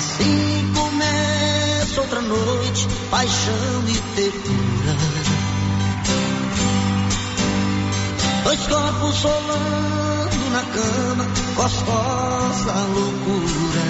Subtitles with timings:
[0.00, 4.96] assim começa outra noite, paixão e ternura.
[8.44, 13.80] Dois corpos solando na cama, gostosa loucura.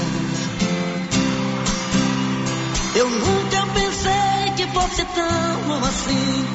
[2.96, 6.46] Eu nunca pensei que fosse tão assim.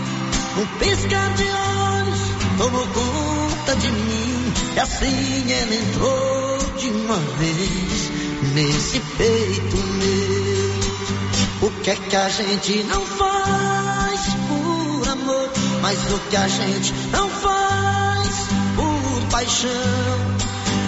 [0.57, 2.19] Um piscar de olhos
[2.57, 4.53] tomou conta de mim.
[4.75, 8.14] E assim ela entrou de uma vez
[8.55, 11.67] nesse peito meu.
[11.67, 15.49] O que é que a gente não faz por amor?
[15.81, 18.29] Mas o que a gente não faz
[18.77, 19.69] por paixão?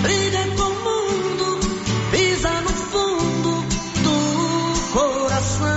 [0.02, 1.60] Briga com o mundo,
[2.10, 3.66] pisa no fundo
[4.02, 5.68] do coração.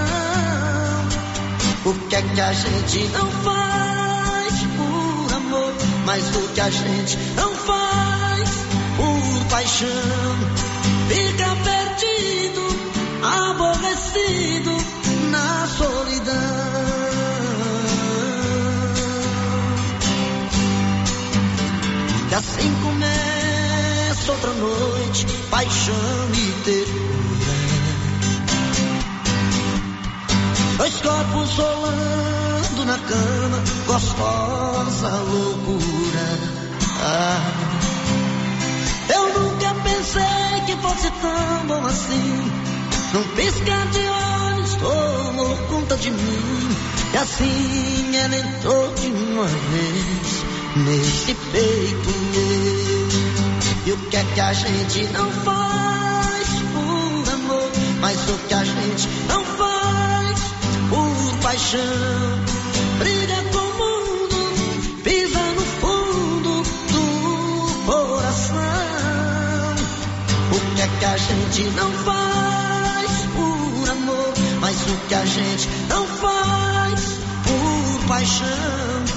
[1.87, 5.75] O que é que a gente não faz por amor?
[6.07, 8.49] Mas o que a gente não faz
[8.97, 10.60] por paixão?
[14.11, 14.77] Aborrecido
[15.31, 16.35] na solidão.
[22.31, 27.11] E assim começa outra noite, paixão e ternura.
[30.79, 36.39] Dois corpos rolando na cama, gostosa loucura.
[37.03, 37.41] Ah,
[39.15, 42.70] eu nunca pensei que fosse tão bom assim.
[43.13, 46.77] Num piscar de olhos tomou conta de mim.
[47.13, 50.45] E assim ela entrou de uma vez
[50.77, 53.09] nesse peito meu.
[53.87, 57.71] E o que é que a gente não faz por amor?
[58.01, 60.41] Mas o que a gente não faz
[60.89, 61.81] por paixão?
[63.01, 63.71] Briga com
[70.81, 72.20] que é que a gente não faz
[75.11, 79.10] que a gente não faz por paixão,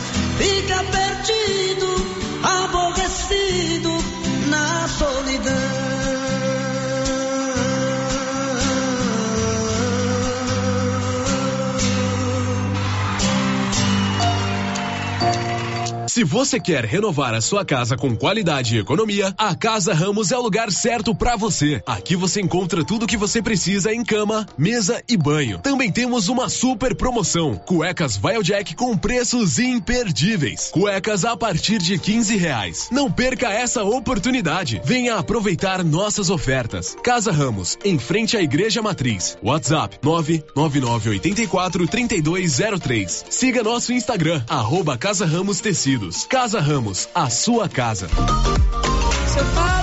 [16.13, 20.37] Se você quer renovar a sua casa com qualidade e economia, a Casa Ramos é
[20.37, 21.81] o lugar certo para você.
[21.87, 25.57] Aqui você encontra tudo o que você precisa em cama, mesa e banho.
[25.57, 30.69] Também temos uma super promoção: cuecas Jack com preços imperdíveis.
[30.71, 32.89] Cuecas a partir de 15 reais.
[32.91, 34.79] Não perca essa oportunidade.
[34.85, 36.95] Venha aproveitar nossas ofertas.
[37.03, 39.35] Casa Ramos, em frente à Igreja Matriz.
[39.41, 43.25] WhatsApp 99984 3203.
[43.31, 46.02] Siga nosso Instagram, arroba Casa Ramos Tecido.
[46.03, 46.25] Unidos.
[46.25, 48.07] Casa Ramos, a sua casa.
[48.07, 49.82] Se eu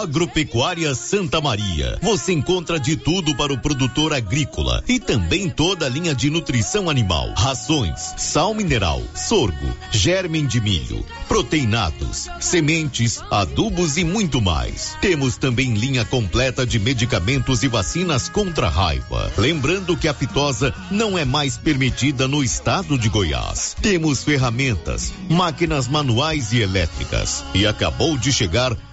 [0.00, 1.98] Agropecuária Santa Maria.
[2.00, 6.88] Você encontra de tudo para o produtor agrícola e também toda a linha de nutrição
[6.88, 14.96] animal, rações, sal mineral, sorgo, germen de milho, proteinados, sementes, adubos e muito mais.
[15.02, 19.30] Temos também linha completa de medicamentos e vacinas contra a raiva.
[19.36, 23.76] Lembrando que a fitosa não é mais permitida no estado de Goiás.
[23.82, 27.44] Temos ferramentas, máquinas manuais e elétricas.
[27.54, 28.74] E acabou de chegar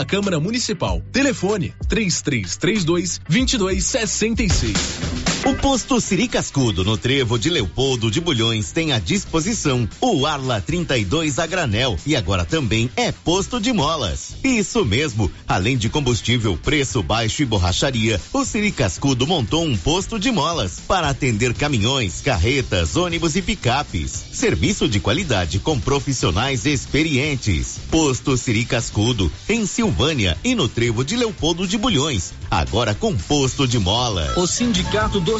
[0.00, 1.02] da Câmara Municipal.
[1.12, 5.29] Telefone 3332 2266.
[5.50, 10.60] O posto Siri Cascudo, no trevo de Leopoldo de Bulhões, tem à disposição o Arla
[10.60, 14.36] 32 a granel e agora também é posto de molas.
[14.44, 20.20] Isso mesmo, além de combustível, preço baixo e borracharia, o Siri Cascudo montou um posto
[20.20, 24.26] de molas para atender caminhões, carretas, ônibus e picapes.
[24.32, 27.76] Serviço de qualidade com profissionais experientes.
[27.90, 33.66] Posto Siri Cascudo, em Silvânia e no trevo de Leopoldo de Bulhões, agora com posto
[33.66, 34.36] de molas.
[34.36, 35.39] O Sindicato do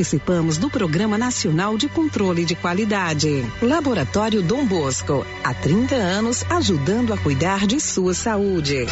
[0.00, 3.44] participamos do Programa Nacional de Controle de Qualidade.
[3.60, 8.86] Laboratório Dom Bosco, há 30 anos ajudando a cuidar de sua saúde.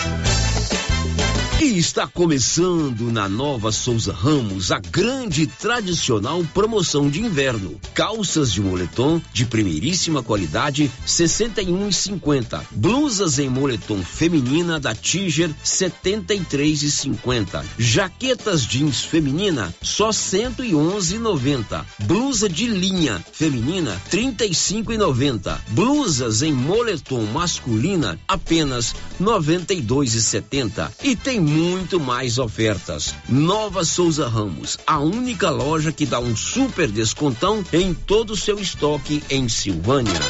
[1.60, 7.80] E está começando na Nova Souza Ramos a grande tradicional promoção de inverno.
[7.94, 12.62] Calças de moletom de primeiríssima qualidade, 61,50.
[12.70, 17.64] Blusas em moletom feminina da Tiger, 73,50.
[17.76, 21.84] Jaquetas jeans feminina, só 111,90.
[22.04, 25.58] Blusa de linha feminina, 35,90.
[25.70, 30.92] Blusas em moletom masculina, apenas 92,70.
[31.02, 33.14] E tem muito mais ofertas.
[33.28, 38.58] Nova Souza Ramos, a única loja que dá um super descontão em todo o seu
[38.58, 40.20] estoque em Silvânia.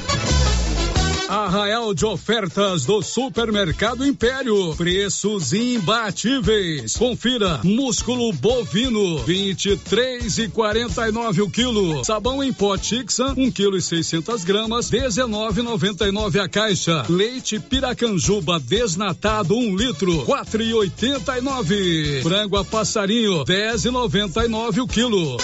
[1.28, 4.74] Arraial de ofertas do Supermercado Império.
[4.74, 6.96] Preços imbatíveis.
[6.96, 12.02] Confira: músculo bovino, 23 e 49 o quilo.
[12.02, 17.04] Sabão em pó Tixan, 1 quilo e 600 gramas, 19,99 a caixa.
[17.10, 22.22] Leite Piracanjuba desnatado, 1 um litro, 4 e 89.
[22.22, 25.36] Frango a passarinho, 10,99 o quilo.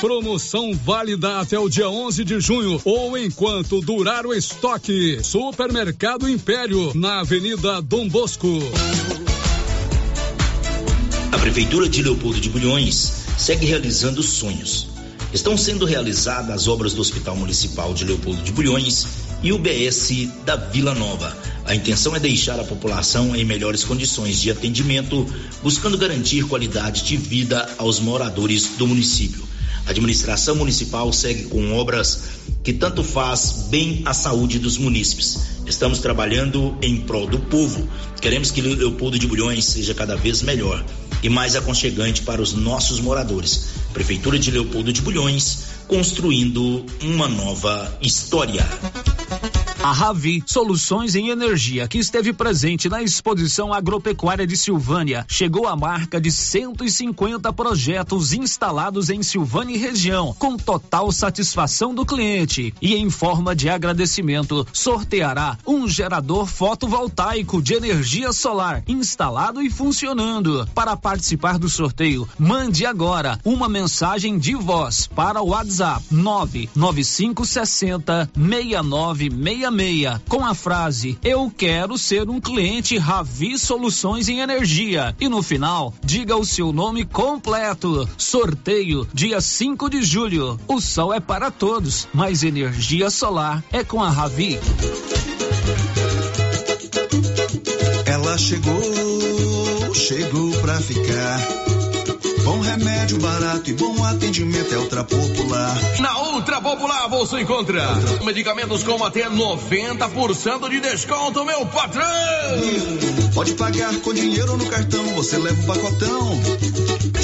[0.00, 5.20] Promoção válida até o dia 11 de junho ou enquanto durar o estoque.
[5.22, 8.46] Supermercado Império, na Avenida Dom Bosco.
[11.32, 14.88] A Prefeitura de Leopoldo de Bulhões segue realizando sonhos.
[15.32, 19.06] Estão sendo realizadas as obras do Hospital Municipal de Leopoldo de Bulhões
[19.42, 21.34] e o BS da Vila Nova.
[21.64, 25.26] A intenção é deixar a população em melhores condições de atendimento,
[25.62, 29.55] buscando garantir qualidade de vida aos moradores do município.
[29.86, 32.22] A administração municipal segue com obras
[32.64, 35.38] que tanto faz bem à saúde dos munícipes.
[35.64, 37.88] Estamos trabalhando em prol do povo.
[38.20, 40.84] Queremos que Leopoldo de Bulhões seja cada vez melhor
[41.22, 43.68] e mais aconchegante para os nossos moradores.
[43.92, 48.66] Prefeitura de Leopoldo de Bulhões, construindo uma nova história.
[49.82, 55.76] A Ravi Soluções em Energia, que esteve presente na exposição agropecuária de Silvânia, chegou à
[55.76, 62.74] marca de 150 projetos instalados em Silvânia e região, com total satisfação do cliente.
[62.80, 70.68] E em forma de agradecimento, sorteará um gerador fotovoltaico de energia solar instalado e funcionando.
[70.74, 79.66] Para participar do sorteio, mande agora uma mensagem de voz para o WhatsApp 99560 6966
[79.76, 85.14] meia com a frase Eu quero ser um cliente Ravi Soluções em Energia.
[85.20, 88.08] E no final, diga o seu nome completo.
[88.16, 90.58] Sorteio dia 5 de julho.
[90.66, 94.58] O sol é para todos, mas energia solar é com a Ravi.
[98.06, 101.75] Ela chegou, chegou pra ficar
[102.46, 105.74] Bom remédio barato e bom atendimento é Ultra Popular.
[105.98, 108.24] Na Ultra Popular você encontra Ultra.
[108.24, 112.06] medicamentos com até 90% de desconto, meu patrão.
[113.34, 116.40] Pode pagar com dinheiro ou no cartão, você leva o pacotão.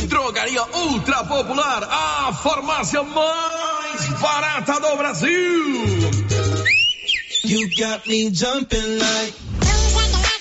[0.08, 5.72] Drogaria Ultra Popular, a farmácia mais barata do Brasil.
[7.44, 9.41] You got me jumping like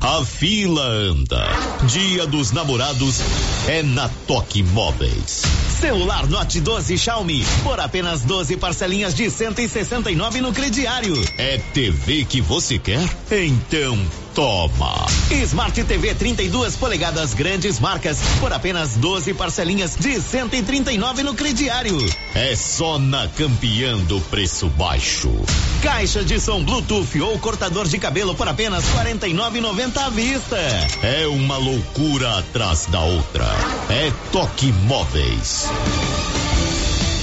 [0.00, 1.46] A fila anda.
[1.86, 3.20] Dia dos namorados
[3.66, 5.42] é na Toque Móveis.
[5.80, 11.14] Celular Note 12 Xiaomi por apenas 12 parcelinhas de 169 no crediário.
[11.38, 13.08] É TV que você quer?
[13.30, 13.98] Então
[14.36, 15.06] toma.
[15.30, 21.96] Smart TV 32 polegadas grandes marcas por apenas 12 parcelinhas de 139 no crediário.
[22.34, 25.32] É só na Campeã do preço baixo.
[25.82, 30.58] Caixa de som Bluetooth ou cortador de cabelo por apenas 49,90 à vista.
[31.02, 33.46] É uma loucura atrás da outra.
[33.88, 35.66] É Toque Móveis.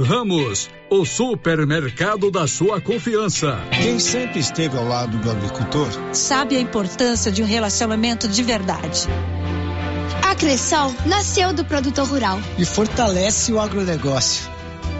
[0.00, 3.58] Ramos, o supermercado da sua confiança.
[3.72, 9.08] Quem sempre esteve ao lado do agricultor sabe a importância de um relacionamento de verdade.
[10.22, 14.48] A Cressol nasceu do produtor rural e fortalece o agronegócio.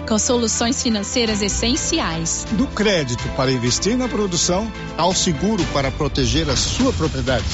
[0.09, 2.45] Com soluções financeiras essenciais.
[2.53, 7.45] Do crédito para investir na produção ao seguro para proteger a sua propriedade.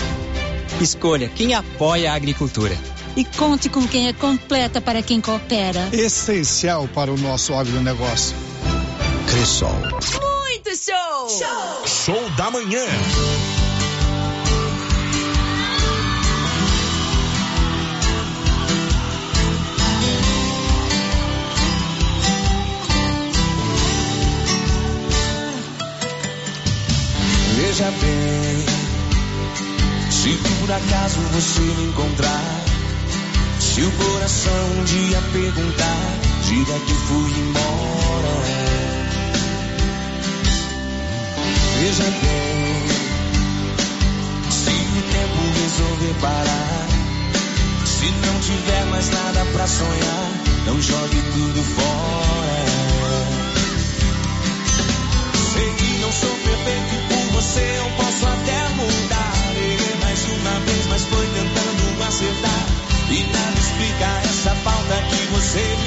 [0.81, 2.75] Escolha quem apoia a agricultura
[3.17, 5.89] e conte com quem é completa para quem coopera.
[5.93, 8.37] Essencial para o nosso agronegócio.
[9.29, 9.73] Cressol.
[9.73, 11.29] Muito show!
[11.29, 12.85] Show, show da manhã.
[27.57, 28.65] Veja bem,
[30.11, 32.64] se por acaso você me encontrar
[33.75, 36.07] se o coração um dia perguntar,
[36.45, 38.35] diga que fui embora.
[41.81, 42.87] Veja bem,
[44.49, 46.87] se o tempo resolver parar,
[47.85, 50.31] se não tiver mais nada pra sonhar,
[50.67, 52.65] não jogue tudo fora.
[55.53, 59.33] Sei que não sou perfeito e por você eu posso até mudar.
[59.57, 62.54] Errei mais uma vez, mas foi tentando acertar.
[65.55, 65.85] Você.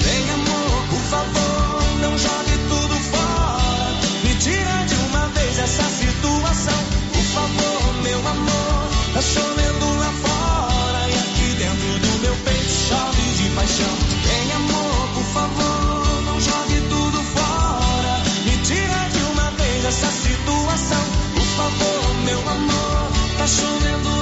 [0.00, 3.88] Vem, amor, por favor, não jogue tudo fora.
[4.24, 6.78] Me tira de uma vez essa situação.
[7.12, 11.08] Por favor, meu amor, tá chovendo lá fora.
[11.08, 13.96] E aqui dentro do meu peito chove de paixão.
[14.24, 18.22] Vem, amor, por favor, não jogue tudo fora.
[18.44, 21.04] Me tira de uma vez essa situação.
[21.34, 23.12] Por favor, meu amor.
[23.38, 24.15] Tá chovendo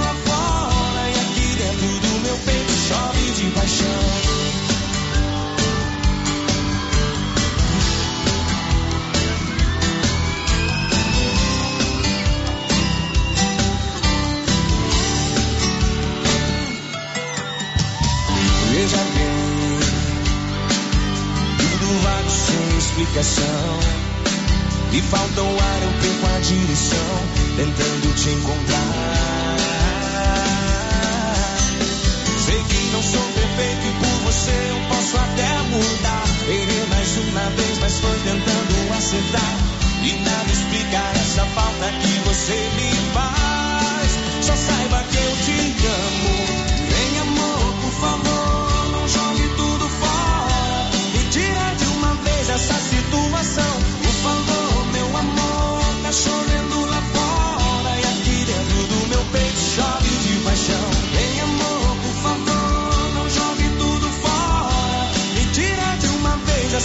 [23.05, 23.81] explicação.
[24.93, 27.21] E falta o ar, eu perco a direção,
[27.57, 29.57] tentando te encontrar.
[32.45, 36.25] Sei que não sou perfeito e por você eu posso até mudar.
[36.49, 39.59] Errei mais uma vez, mas foi tentando acertar.
[40.03, 42.94] E nada explica essa falta que você me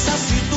[0.08, 0.49] essa.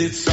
[0.00, 0.29] O dedo e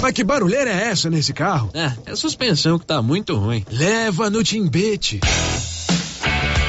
[0.00, 1.70] Mas que barulheira é essa nesse carro?
[1.74, 3.64] É, é a suspensão que tá muito ruim.
[3.70, 5.20] Leva no timbete.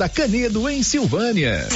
[0.00, 1.68] da Canedo, em Silvânia.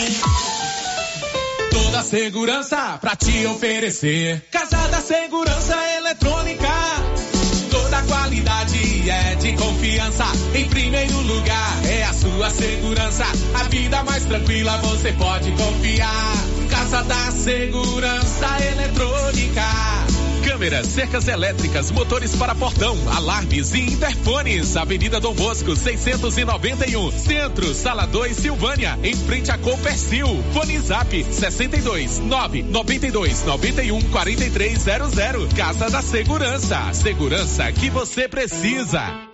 [1.71, 4.43] Toda segurança pra te oferecer.
[4.51, 6.67] Casa da Segurança Eletrônica.
[7.71, 10.25] Toda qualidade é de confiança.
[10.55, 13.27] Em primeiro lugar é a sua segurança.
[13.61, 16.33] A vida mais tranquila você pode confiar.
[16.71, 19.94] Casa da Segurança Eletrônica.
[20.55, 24.77] Câmeras, cercas elétricas, motores para portão, alarmes e interfones.
[24.77, 27.11] Avenida Dom Bosco, 691.
[27.11, 30.29] Centro, Sala 2, Silvânia, em frente a Copercil.
[30.53, 35.53] Fone Zap 62 9 92 91 4300.
[35.55, 36.93] Casa da Segurança.
[36.93, 39.34] Segurança que você precisa.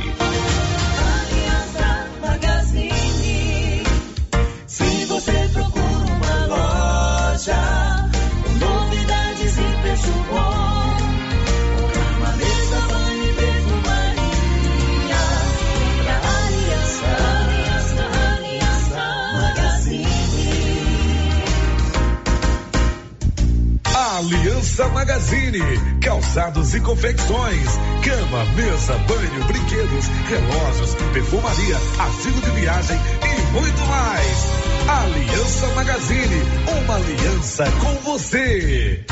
[25.25, 27.65] Magazine, calçados e confecções,
[28.03, 34.45] cama, mesa, banho, brinquedos, relógios, perfumaria, artigo de viagem e muito mais.
[34.87, 36.43] Aliança Magazine,
[36.79, 39.03] uma aliança com você.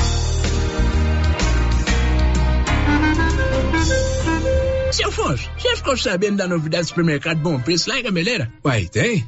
[4.92, 8.54] Seu Afonso, você ficou sabendo da novidade do supermercado Bom Preço lá em Gameleira?
[8.64, 9.28] Uai, tem?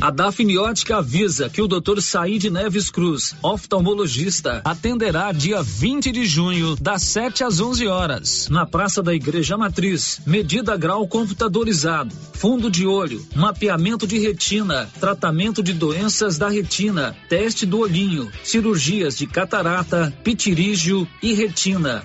[0.00, 2.00] A Dafniótica avisa que o Dr.
[2.00, 8.66] Said Neves Cruz, oftalmologista, atenderá dia 20 de junho, das 7 às 11 horas, na
[8.66, 10.20] Praça da Igreja Matriz.
[10.26, 17.64] Medida grau computadorizado, fundo de olho, mapeamento de retina, tratamento de doenças da retina, teste
[17.64, 22.04] do olhinho, cirurgias de catarata, pitirígio e retina.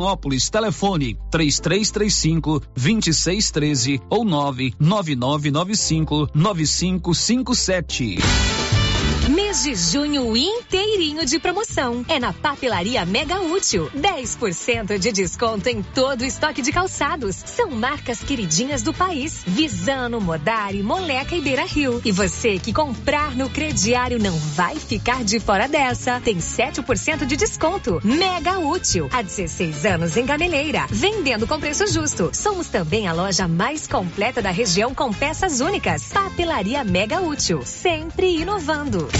[0.00, 0.48] Vianópolis.
[0.48, 8.16] Telefone 3335 2613 ou 99995 9557.
[9.30, 12.04] Mês de junho inteirinho de promoção.
[12.08, 13.88] É na Papelaria Mega Útil.
[13.96, 17.36] 10% de desconto em todo o estoque de calçados.
[17.36, 19.40] São marcas queridinhas do país.
[19.46, 22.02] Visano, Modari, Moleca e Beira Rio.
[22.04, 26.20] E você que comprar no crediário não vai ficar de fora dessa.
[26.20, 28.00] Tem 7% de desconto.
[28.02, 29.08] Mega Útil.
[29.12, 30.88] Há 16 anos em Gameleira.
[30.90, 32.30] Vendendo com preço justo.
[32.32, 36.08] Somos também a loja mais completa da região com peças únicas.
[36.08, 37.62] Papelaria Mega Útil.
[37.64, 39.19] Sempre inovando.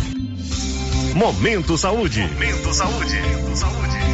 [1.13, 2.21] Momento Saúde.
[2.21, 3.17] Momento Saúde.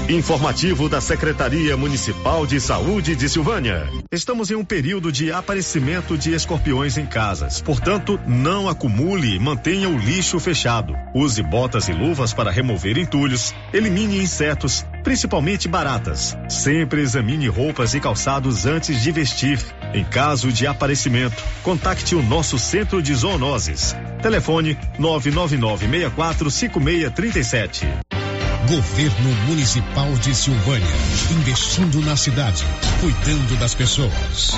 [0.09, 3.87] Informativo da Secretaria Municipal de Saúde de Silvânia.
[4.09, 7.61] Estamos em um período de aparecimento de escorpiões em casas.
[7.61, 10.95] Portanto, não acumule e mantenha o lixo fechado.
[11.13, 13.53] Use botas e luvas para remover entulhos.
[13.73, 16.37] Elimine insetos, principalmente baratas.
[16.47, 19.59] Sempre examine roupas e calçados antes de vestir.
[19.93, 23.95] Em caso de aparecimento, contacte o nosso centro de zoonoses.
[24.21, 27.87] Telefone 999645637.
[28.67, 30.85] Governo Municipal de Silvânia,
[31.31, 32.65] investindo na cidade,
[32.99, 34.57] cuidando das pessoas.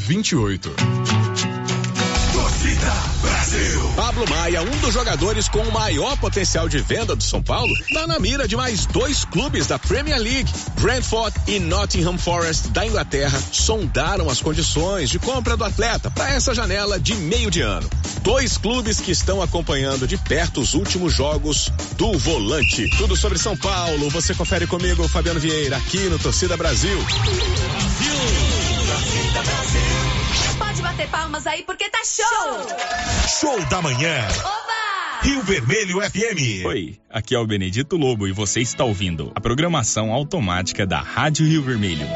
[0.00, 0.70] 28.
[2.32, 3.92] Torcida Brasil.
[3.96, 8.06] Pablo Maia, um dos jogadores com o maior potencial de venda do São Paulo, está
[8.06, 10.50] na mira de mais dois clubes da Premier League.
[10.80, 16.54] Brentford e Nottingham Forest da Inglaterra sondaram as condições de compra do atleta para essa
[16.54, 17.88] janela de meio de ano.
[18.22, 22.88] Dois clubes que estão acompanhando de perto os últimos jogos do volante.
[22.96, 26.98] Tudo sobre São Paulo, você confere comigo, Fabiano Vieira, aqui no Torcida Brasil.
[30.60, 32.66] Pode bater palmas aí porque tá show!
[33.40, 34.28] Show da manhã.
[34.40, 35.22] Oba!
[35.22, 36.66] Rio Vermelho FM.
[36.66, 41.46] Oi, aqui é o Benedito Lobo e você está ouvindo a programação automática da Rádio
[41.46, 42.06] Rio Vermelho.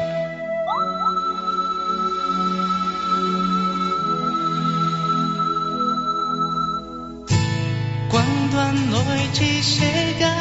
[8.09, 10.35] Quando a noite chega,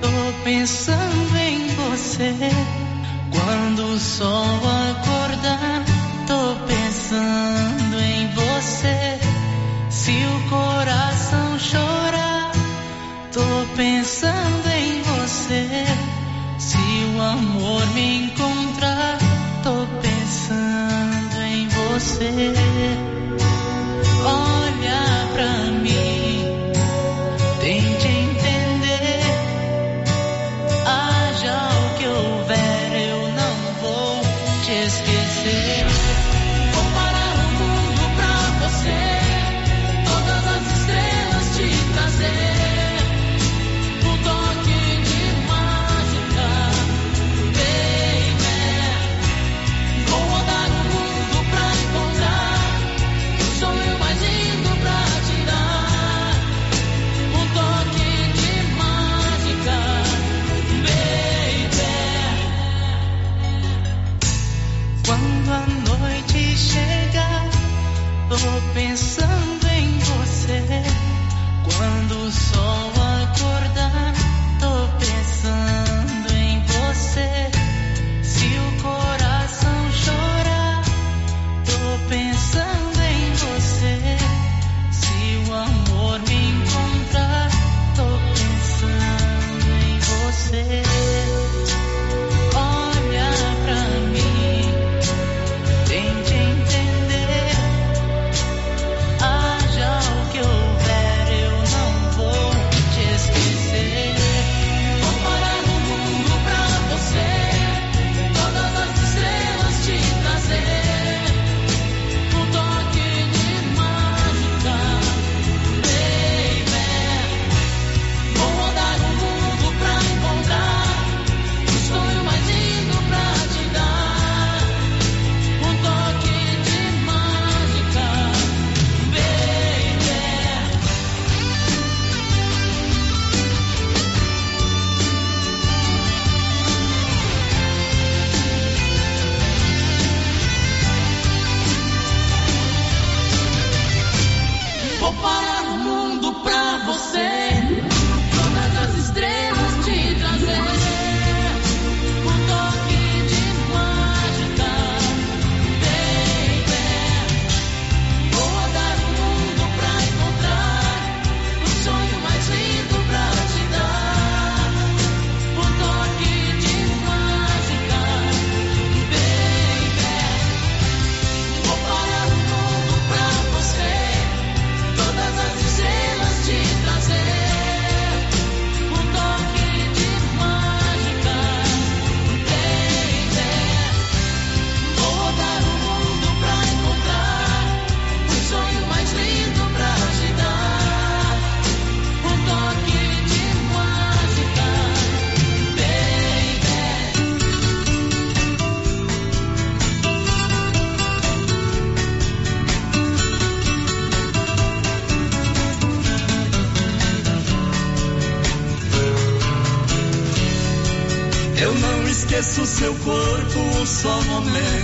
[0.00, 2.32] tô pensando em você.
[3.30, 4.73] Quando o sol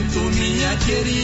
[0.01, 1.21] momento, minha querida.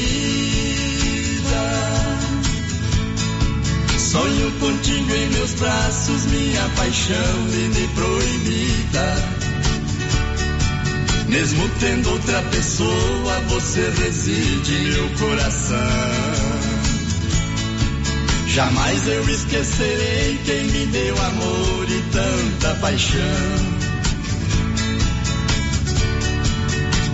[3.99, 9.17] Sonho contigo em meus braços, minha paixão linda e proibida.
[11.29, 15.77] Mesmo tendo outra pessoa, você reside em meu coração.
[18.49, 23.75] Jamais eu esquecerei quem me deu amor e tanta paixão.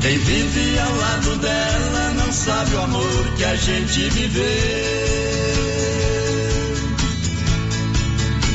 [0.02, 4.42] Quem vive ao lado dela não sabe o amor que a gente viveu.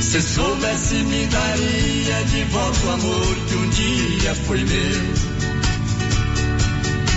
[0.02, 5.38] Se soubesse, me daria de volta o amor que um dia foi meu.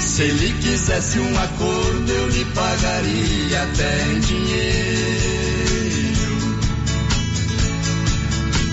[0.00, 5.39] Se ele quisesse um acordo, eu lhe pagaria até em dinheiro.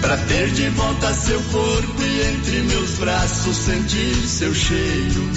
[0.08, 5.30] Pra ter de volta seu corpo e entre meus braços sentir seu cheiro.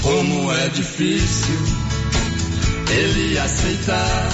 [0.00, 1.54] Como é difícil
[2.88, 4.30] ele aceitar.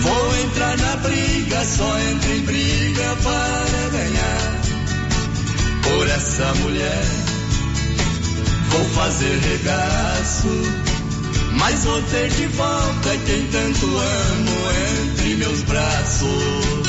[0.00, 4.60] Vou entrar na briga, só entro em briga para ganhar.
[5.82, 7.04] Por essa mulher,
[8.70, 10.48] vou fazer regaço.
[11.58, 14.56] Mas vou ter de volta quem tanto amo
[15.12, 16.87] entre meus braços.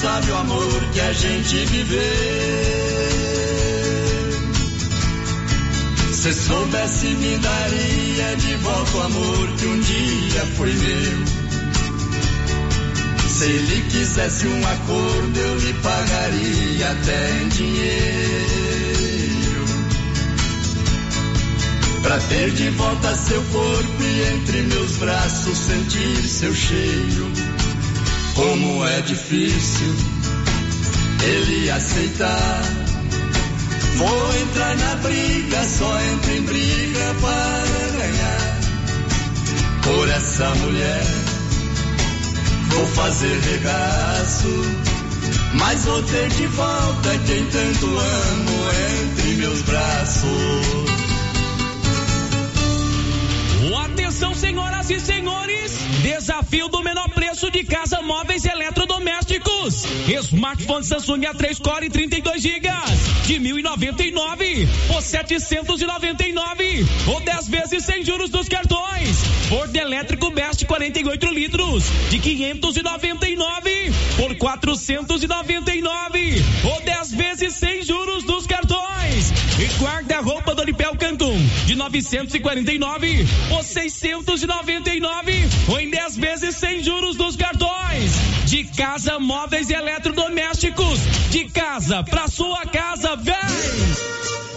[0.00, 2.00] Sabe o amor que a gente viveu.
[6.14, 11.24] Se soubesse me daria de volta o amor que um dia foi meu.
[13.28, 18.80] Se ele quisesse um acordo, eu lhe pagaria até em dinheiro.
[22.02, 27.49] Pra ter de volta seu corpo e entre meus braços sentir seu cheiro.
[28.40, 29.94] Como é difícil
[31.22, 32.62] ele aceitar.
[33.96, 38.60] Vou entrar na briga, só entro em briga para ganhar.
[39.82, 41.04] Por essa mulher,
[42.70, 44.48] vou fazer regaço.
[45.52, 48.70] Mas vou ter de volta quem tanto amo
[49.02, 50.80] entre meus braços.
[54.20, 55.78] Atenção, senhoras e senhores!
[56.02, 59.86] Desafio do menor preço de casa móveis eletrodomésticos.
[60.24, 62.68] Smartphone Samsung A3 Core 32 GB
[63.24, 69.24] de 1.099 por 799 ou 10 vezes sem juros dos cartões.
[69.48, 78.24] Forno elétrico Best 48 litros de 599 por 499 ou 10 vezes sem juros
[79.80, 88.12] guarda-roupa Doripel Cantum de 949 por 699 ou em 10 vezes sem juros dos cartões.
[88.44, 91.00] De casa, móveis e eletrodomésticos.
[91.30, 94.49] De casa pra sua casa, vem!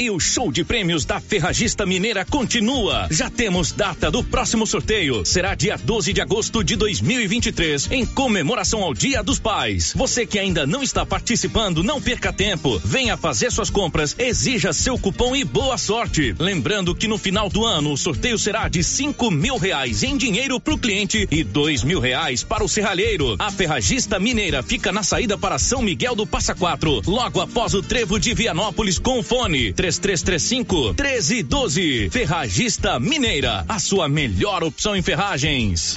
[0.00, 3.06] E o show de prêmios da Ferragista Mineira continua.
[3.10, 5.26] Já temos data do próximo sorteio.
[5.26, 9.92] Será dia 12 de agosto de 2023, em comemoração ao Dia dos Pais.
[9.94, 12.80] Você que ainda não está participando, não perca tempo.
[12.82, 16.34] Venha fazer suas compras, exija seu cupom e boa sorte.
[16.38, 20.58] Lembrando que no final do ano o sorteio será de cinco mil reais em dinheiro
[20.58, 23.36] para o cliente e dois mil reais para o serralheiro.
[23.38, 27.82] A Ferragista Mineira fica na saída para São Miguel do Passa Quatro, logo após o
[27.82, 32.10] trevo de Vianópolis com fone 3335 1312.
[32.10, 35.96] Ferragista Mineira, a sua melhor opção em ferragens.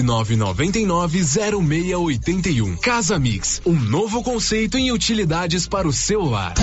[0.03, 2.79] 999990681.
[2.79, 6.53] Casa Mix, um novo conceito em utilidades para o seu lar.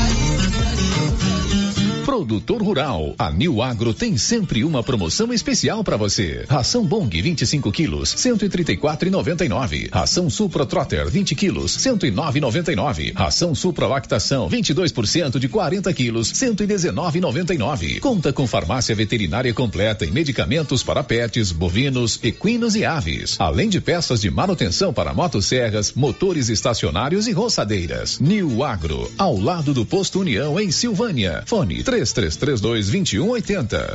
[2.08, 3.14] Produtor Rural.
[3.18, 6.46] A New Agro tem sempre uma promoção especial para você.
[6.48, 9.90] Ração Bong 25 quilos, 134,99.
[9.92, 13.12] Ração Supra Trotter 20 quilos, 109,99.
[13.14, 18.00] Ração Supra Lactação 22% de 40 quilos, 119,99.
[18.00, 23.36] Conta com farmácia veterinária completa e medicamentos para pets, bovinos, equinos e aves.
[23.38, 28.18] Além de peças de manutenção para motosserras, motores estacionários e roçadeiras.
[28.18, 31.42] New Agro, ao lado do Posto União em Silvânia.
[31.44, 33.94] Fone 3332 2180.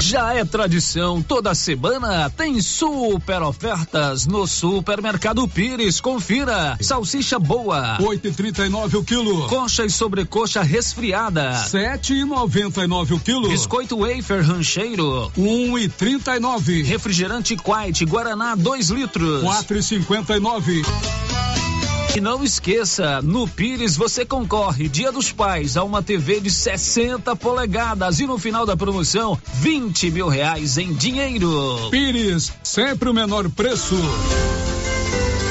[0.00, 6.00] Já é tradição, toda semana tem super ofertas no Supermercado Pires.
[6.00, 6.76] Confira.
[6.80, 9.48] Salsicha boa, 8,39 o quilo.
[9.48, 13.48] Coxa e sobrecoxa resfriada, 7,99 o quilo.
[13.48, 16.84] Biscoito wafer rancheiro, 1,39.
[16.84, 20.82] Refrigerante Quite Guaraná 2 litros, 4,59.
[22.14, 27.34] E não esqueça, no Pires você concorre Dia dos Pais a uma TV de 60
[27.36, 31.88] polegadas e no final da promoção 20 mil reais em dinheiro.
[31.90, 33.96] Pires, sempre o menor preço.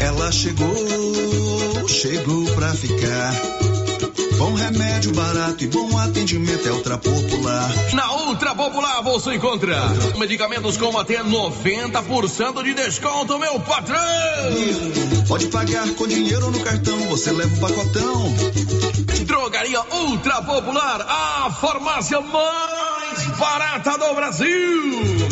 [0.00, 3.32] Ela chegou, chegou pra ficar.
[4.38, 7.70] Bom remédio barato e bom atendimento é Ultra Popular.
[7.94, 9.76] Na Ultra Popular você encontra
[10.18, 13.98] medicamentos com até 90% de desconto, meu patrão!
[15.26, 18.34] Pode pagar com dinheiro no cartão, você leva o pacotão.
[19.24, 25.26] Drogaria Ultra Popular, a farmácia mais barata do Brasil!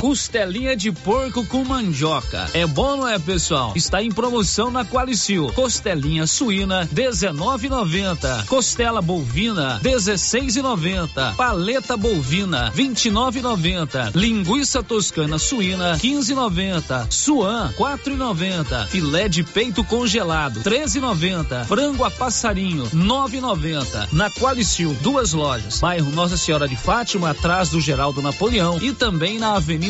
[0.00, 2.48] Costelinha de porco com mandioca.
[2.54, 3.74] É bom, não é, pessoal?
[3.76, 5.52] Está em promoção na Qualicil.
[5.52, 8.46] Costelinha suína, 19,90.
[8.46, 11.34] Costela bovina, 16,90.
[11.36, 14.12] Paleta bovina, 29,90.
[14.14, 17.10] Linguiça toscana suína, 15,90.
[17.10, 18.86] Suan, 4,90.
[18.86, 21.66] Filé de peito congelado, 13,90.
[21.66, 24.08] Frango a passarinho, 9,90.
[24.12, 25.78] Na Qualicil, duas lojas.
[25.78, 29.89] Bairro Nossa Senhora de Fátima, atrás do Geraldo Napoleão e também na Avenida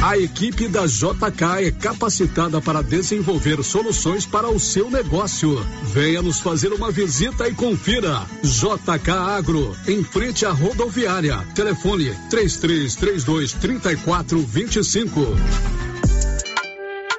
[0.00, 5.58] A equipe da JK é capacitada para desenvolver soluções para o seu negócio.
[5.82, 8.24] Venha nos fazer uma visita e confira.
[8.42, 11.38] JK Agro, em frente à rodoviária.
[11.52, 15.20] Telefone 3332 3425.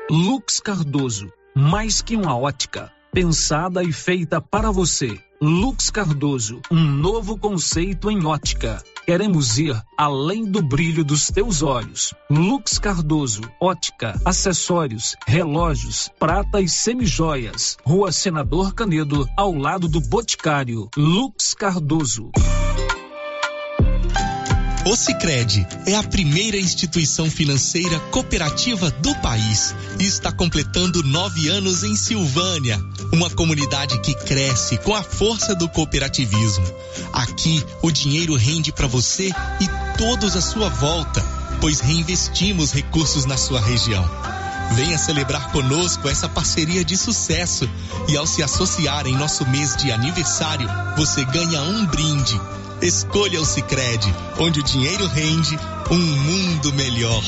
[0.09, 5.19] Lux Cardoso, mais que uma ótica, pensada e feita para você.
[5.41, 8.81] Lux Cardoso, um novo conceito em ótica.
[9.09, 12.13] Queremos ir além do brilho dos teus olhos.
[12.29, 17.75] Lux Cardoso, ótica, acessórios, relógios, prata e semijoias.
[17.83, 20.87] Rua Senador Canedo, ao lado do Boticário.
[20.95, 22.29] Lux Cardoso.
[24.85, 31.83] O Sicredi é a primeira instituição financeira cooperativa do país e está completando nove anos
[31.83, 36.65] em Silvânia, uma comunidade que cresce com a força do cooperativismo.
[37.11, 39.27] Aqui o dinheiro rende para você
[39.59, 41.21] e todos à sua volta,
[41.59, 44.09] pois reinvestimos recursos na sua região.
[44.75, 47.69] Venha celebrar conosco essa parceria de sucesso
[48.07, 52.39] e ao se associar em nosso mês de aniversário, você ganha um brinde.
[52.81, 54.07] Escolha o Sicredi,
[54.39, 55.59] onde o dinheiro rende
[55.91, 57.21] um mundo melhor.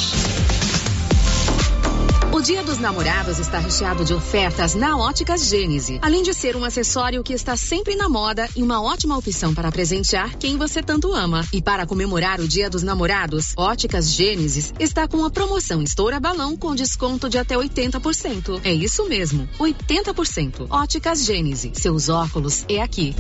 [2.32, 5.99] O Dia dos Namorados está recheado de ofertas na Óticas Gênese.
[6.02, 9.70] Além de ser um acessório que está sempre na moda e uma ótima opção para
[9.70, 11.45] presentear quem você tanto ama.
[11.52, 16.56] E para comemorar o Dia dos Namorados, Óticas Gênesis está com a promoção Estoura Balão
[16.56, 18.62] com desconto de até 80%.
[18.64, 20.68] É isso mesmo, 80%.
[20.70, 23.14] Óticas Gênese, seus óculos é aqui.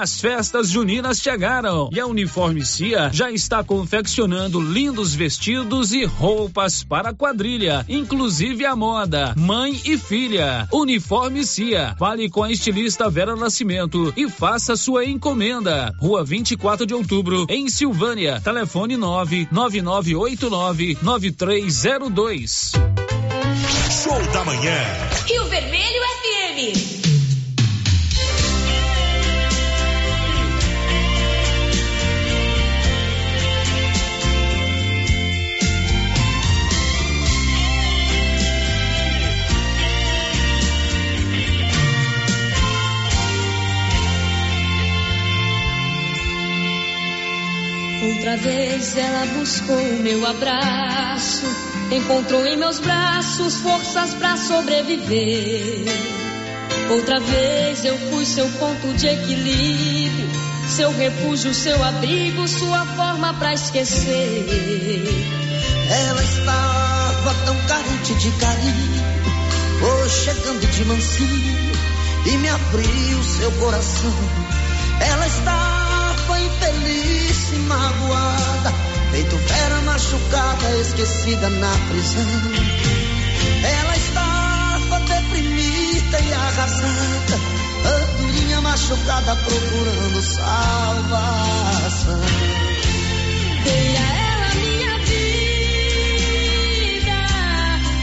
[0.00, 6.82] As festas juninas chegaram e a Uniforme Cia já está confeccionando lindos vestidos e roupas
[6.82, 10.66] para a quadrilha, inclusive a moda, mãe e filha.
[10.72, 15.94] Uniforme Cia, fale com a estilista Vera Nascimento e faça sua encomenda.
[16.00, 18.40] Rua 24 de Outubro, em Silvânia.
[18.40, 22.72] Telefone 99989 9302.
[24.02, 24.78] Show da manhã.
[25.26, 25.79] Rio Vermelho
[48.02, 51.44] Outra vez ela buscou o meu abraço,
[51.92, 55.84] encontrou em meus braços forças para sobreviver.
[56.90, 60.30] Outra vez eu fui seu ponto de equilíbrio,
[60.68, 64.46] seu refúgio, seu abrigo, sua forma para esquecer.
[65.90, 69.04] Ela estava tão carente de carinho,
[69.78, 71.72] foi chegando de mansinho
[72.24, 74.14] e me abriu seu coração.
[75.00, 77.59] Ela estava infeliz
[80.00, 82.24] machucada, esquecida na prisão.
[83.62, 87.38] Ela estava deprimida e arrasada,
[87.84, 92.18] andorinha machucada procurando salvação.
[93.62, 95.28] Dei a ela minha vida,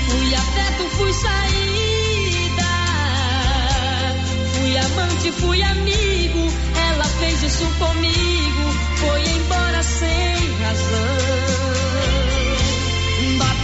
[0.07, 2.73] fui afeto, fui saída,
[4.53, 6.53] fui amante, fui amigo.
[6.91, 11.66] Ela fez isso comigo, foi embora sem razão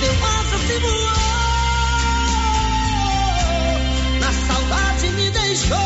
[0.03, 1.13] teu astro se voou,
[4.19, 5.77] na saudade me deixou.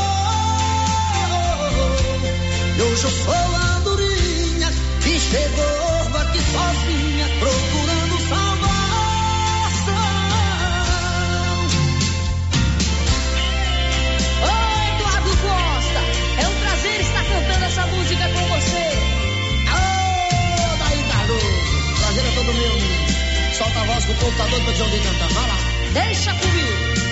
[2.77, 4.69] E hoje eu sou a andorinha
[5.05, 7.86] e chegou aqui sozinha procurando.
[24.07, 25.27] no computador pra Johnny cantar.
[25.29, 25.57] Vai lá.
[25.93, 27.07] Deixa comigo.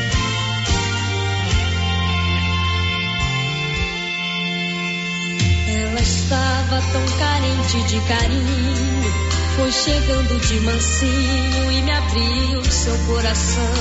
[5.67, 9.13] Ela estava tão carente de carinho.
[9.55, 13.73] Foi chegando de mansinho e me abriu seu coração.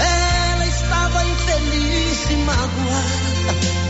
[0.00, 3.38] Ela estava infeliz e magoada.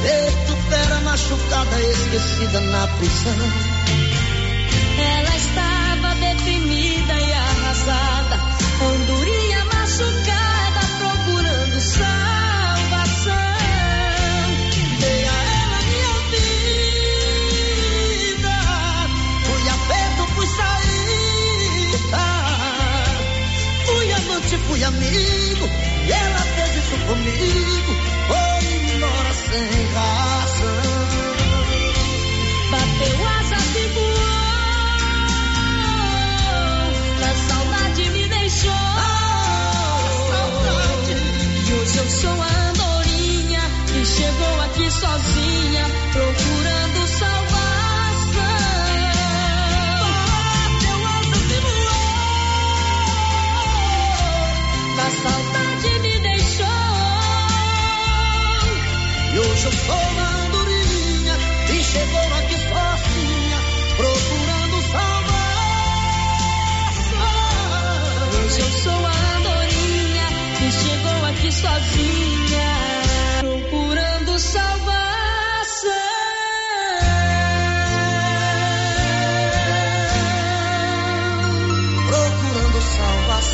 [0.03, 3.68] Petupera machucada, esquecida na prisão.
[24.79, 25.69] fui amigo.
[26.07, 27.93] E ela fez isso comigo.
[28.29, 30.18] Foi embora sem razão.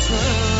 [0.07, 0.54] sun.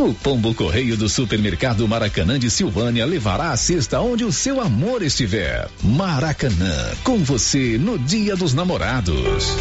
[0.00, 5.04] O Pombo Correio do Supermercado Maracanã de Silvânia levará a cesta onde o seu amor
[5.04, 5.68] estiver.
[5.80, 6.74] Maracanã,
[7.04, 9.56] com você no Dia dos Namorados.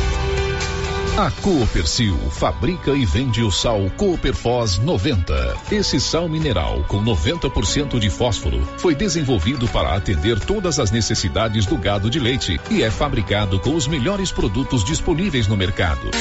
[1.18, 5.58] A Coopercil fabrica e vende o sal Cooperfós 90.
[5.72, 11.76] Esse sal mineral com 90% de fósforo foi desenvolvido para atender todas as necessidades do
[11.76, 16.12] gado de leite e é fabricado com os melhores produtos disponíveis no mercado.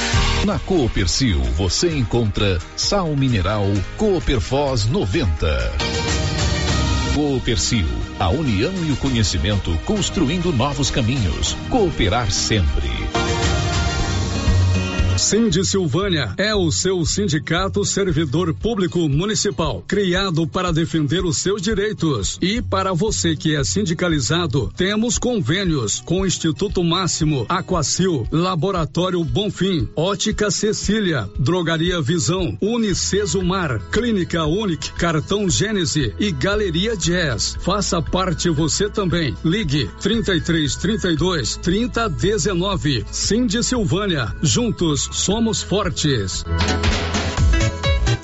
[0.46, 3.66] Na Coopercil você encontra sal mineral
[3.98, 6.06] Cooperfós 90.
[7.14, 7.86] Coopercil,
[8.18, 11.54] a união e o conhecimento construindo novos caminhos.
[11.68, 13.05] Cooperar sempre.
[15.18, 22.38] Cindy Silvânia é o seu sindicato servidor público municipal, criado para defender os seus direitos.
[22.42, 29.88] E para você que é sindicalizado, temos convênios com o Instituto Máximo, Aquacil, Laboratório Bonfim,
[29.96, 37.56] Ótica Cecília, Drogaria Visão, Unicesumar, Clínica Unic, Cartão Gênese e Galeria Jazz.
[37.60, 39.34] Faça parte você também.
[39.42, 43.06] Ligue 33 32 30 19.
[43.10, 44.34] Cindy Silvânia.
[44.42, 46.44] Juntos somos fortes.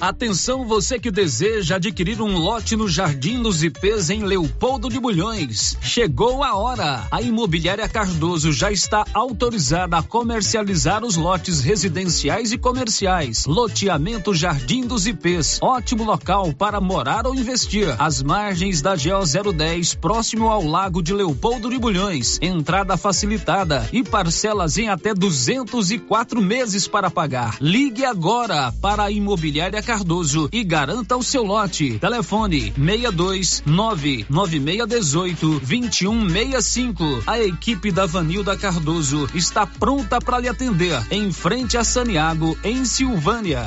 [0.02, 5.78] Atenção você que deseja adquirir um lote no Jardim dos IPs em Leopoldo de Bulhões.
[5.80, 7.06] Chegou a hora.
[7.08, 13.46] A Imobiliária Cardoso já está autorizada a comercializar os lotes residenciais e comerciais.
[13.46, 15.60] Loteamento Jardim dos IPs.
[15.62, 17.94] Ótimo local para morar ou investir.
[17.96, 22.40] Às margens da GO 010, próximo ao Lago de Leopoldo de Bulhões.
[22.42, 27.56] Entrada facilitada e parcelas em até 204 meses para pagar.
[27.60, 29.91] Ligue agora para a Imobiliária Cardoso
[30.50, 31.98] e garanta o seu lote.
[31.98, 37.22] Telefone 62 99618 2165.
[37.26, 42.84] A equipe da Vanilda Cardoso está pronta para lhe atender em frente a Saniago, em
[42.84, 43.66] Silvânia.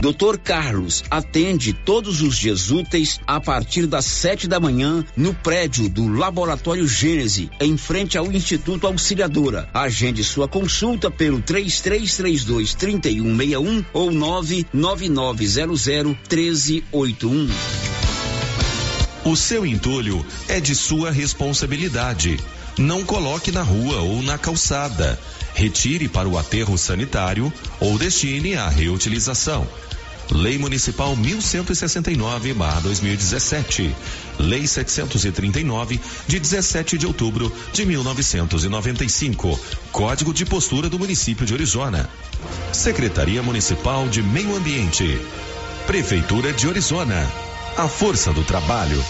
[0.00, 5.88] Doutor Carlos atende todos os dias úteis a partir das sete da manhã no prédio
[5.88, 9.68] do Laboratório Gênese, em frente ao Instituto Auxiliadora.
[9.74, 15.84] Agende sua consulta pelo 3332 3161 ou 99900
[16.30, 17.48] 1381.
[19.24, 22.38] O seu entulho é de sua responsabilidade.
[22.78, 25.18] Não coloque na rua ou na calçada.
[25.54, 29.66] Retire para o aterro sanitário ou destine à reutilização.
[30.30, 33.94] Lei Municipal 1169/2017.
[34.38, 39.58] Lei 739 de 17 de outubro de 1995.
[39.90, 42.10] Código de postura do município de Orizona.
[42.72, 45.20] Secretaria Municipal de Meio Ambiente.
[45.86, 47.26] Prefeitura de Orizona.
[47.76, 49.04] A força do trabalho.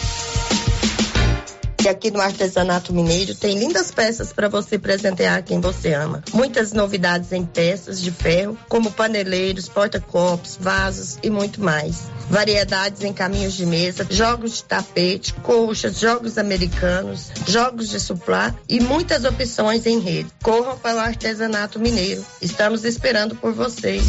[1.83, 6.25] E aqui no Artesanato Mineiro tem lindas peças para você presentear quem você ama.
[6.33, 12.11] Muitas novidades em peças de ferro, como paneleiros, porta-copos, vasos e muito mais.
[12.29, 18.81] Variedades em caminhos de mesa, jogos de tapete, colchas, jogos americanos, jogos de suplá e
[18.81, 20.31] muitas opções em rede.
[20.43, 22.25] Corram para o Artesanato Mineiro.
[22.43, 24.03] Estamos esperando por vocês.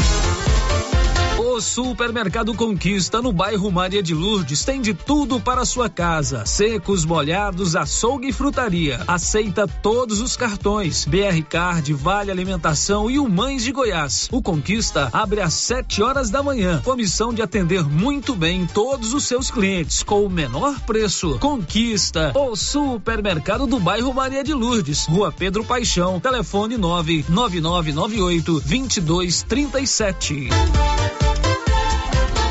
[1.60, 7.04] O Supermercado Conquista no bairro Maria de Lourdes tem de tudo para sua casa: secos,
[7.04, 9.04] molhados, açougue e frutaria.
[9.06, 14.26] Aceita todos os cartões: BR Card, Vale Alimentação e o Mães de Goiás.
[14.32, 16.80] O Conquista abre às 7 horas da manhã.
[16.82, 21.38] Comissão de atender muito bem todos os seus clientes com o menor preço.
[21.40, 26.18] Conquista, o supermercado do bairro Maria de Lourdes, Rua Pedro Paixão.
[26.20, 30.48] Telefone 99998 2237.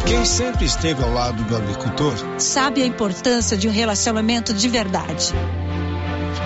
[0.05, 5.33] Quem sempre esteve ao lado do agricultor sabe a importância de um relacionamento de verdade.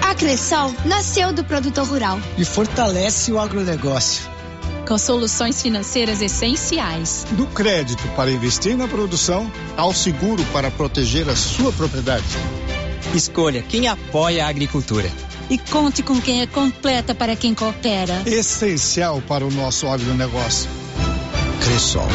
[0.02, 4.32] A Cressol nasceu do produtor rural e fortalece o agronegócio.
[4.88, 7.26] Com soluções financeiras essenciais.
[7.32, 12.26] Do crédito para investir na produção ao seguro para proteger a sua propriedade.
[13.16, 15.10] Escolha quem apoia a agricultura.
[15.50, 18.24] E conte com quem é completa para quem coopera.
[18.26, 20.70] Essencial para o nosso agronegócio.
[21.64, 22.08] Cressol.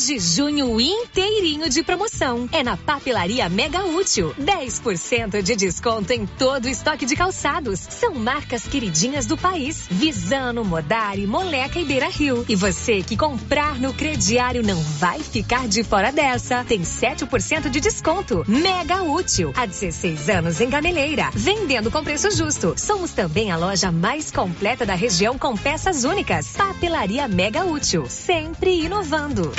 [0.00, 2.48] Mês de junho inteirinho de promoção.
[2.52, 4.34] É na Papelaria Mega Útil.
[4.40, 7.80] 10% de desconto em todo o estoque de calçados.
[7.80, 9.86] São marcas queridinhas do país.
[9.90, 12.44] Visano, Modari, Moleca e Beira Rio.
[12.48, 16.64] E você que comprar no crediário não vai ficar de fora dessa.
[16.64, 18.44] Tem 7% de desconto.
[18.48, 19.52] Mega Útil.
[19.54, 21.30] Há 16 anos em Gameleira.
[21.34, 22.74] Vendendo com preço justo.
[22.76, 26.52] Somos também a loja mais completa da região com peças únicas.
[26.52, 28.06] Papelaria Mega Útil.
[28.08, 29.52] Sempre inovando.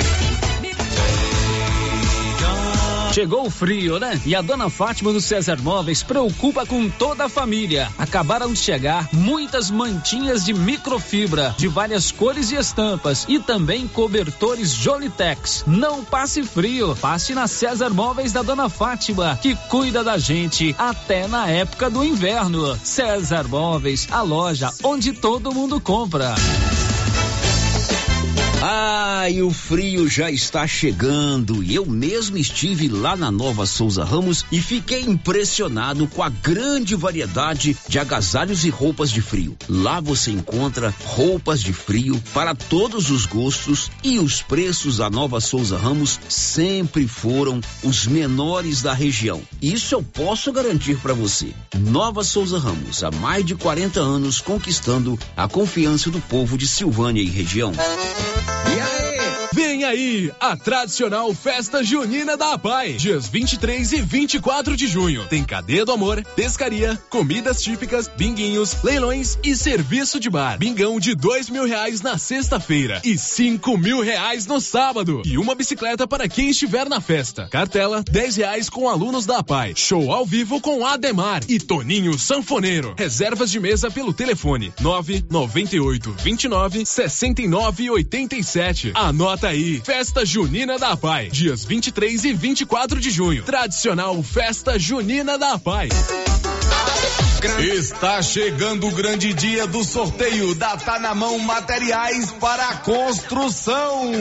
[3.12, 4.18] Chegou o frio, né?
[4.24, 7.90] E a dona Fátima do César Móveis preocupa com toda a família.
[7.98, 14.72] Acabaram de chegar muitas mantinhas de microfibra, de várias cores e estampas, e também cobertores
[14.72, 15.62] Jolitex.
[15.66, 21.28] Não passe frio, passe na César Móveis da dona Fátima, que cuida da gente até
[21.28, 22.78] na época do inverno.
[22.82, 26.34] César Móveis, a loja onde todo mundo compra.
[29.28, 31.62] E o frio já está chegando.
[31.62, 37.76] Eu mesmo estive lá na Nova Souza Ramos e fiquei impressionado com a grande variedade
[37.88, 39.56] de agasalhos e roupas de frio.
[39.68, 45.40] Lá você encontra roupas de frio para todos os gostos e os preços da Nova
[45.40, 49.40] Souza Ramos sempre foram os menores da região.
[49.60, 51.52] Isso eu posso garantir para você.
[51.78, 57.22] Nova Souza Ramos, há mais de 40 anos conquistando a confiança do povo de Silvânia
[57.22, 57.72] e região.
[58.74, 58.91] E aí?
[59.84, 65.26] Aí a tradicional festa junina da APAI, dias 23 e 24 de junho.
[65.26, 70.58] Tem cadeia do amor, pescaria, comidas típicas, binguinhos, leilões e serviço de bar.
[70.58, 75.22] Bingão de dois mil reais na sexta-feira e cinco mil reais no sábado.
[75.24, 77.48] E uma bicicleta para quem estiver na festa.
[77.48, 79.74] Cartela, dez reais com alunos da APAI.
[79.76, 82.94] Show ao vivo com Ademar e Toninho Sanfoneiro.
[82.98, 87.90] Reservas de mesa pelo telefone nove noventa e oito vinte e nove sessenta e nove
[87.90, 88.92] oitenta e sete.
[88.94, 93.42] Anota aí, Festa Junina da APAI, dias 23 e 24 de junho.
[93.44, 95.88] Tradicional Festa Junina da APAI.
[97.44, 104.12] Está chegando o grande dia do sorteio da Tá na Mão Materiais para Construção.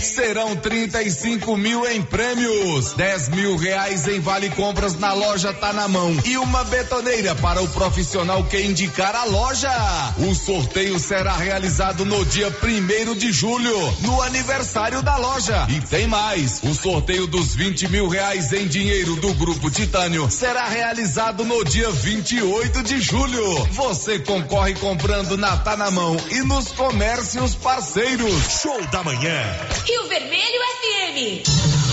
[0.00, 5.88] Serão 35 mil em prêmios, 10 mil reais em vale compras na loja Tá na
[5.88, 9.70] Mão e uma betoneira para o profissional que indicar a loja.
[10.16, 15.66] O sorteio será realizado no dia primeiro de julho, no aniversário da loja.
[15.68, 20.66] E tem mais, o sorteio dos 20 mil reais em dinheiro do Grupo Titânio será
[20.66, 23.64] realizado no dia 28 de julho.
[23.72, 28.60] Você concorre comprando na Tá na Mão e nos comércios parceiros.
[28.62, 29.42] Show da manhã.
[29.86, 31.89] Rio Vermelho FM.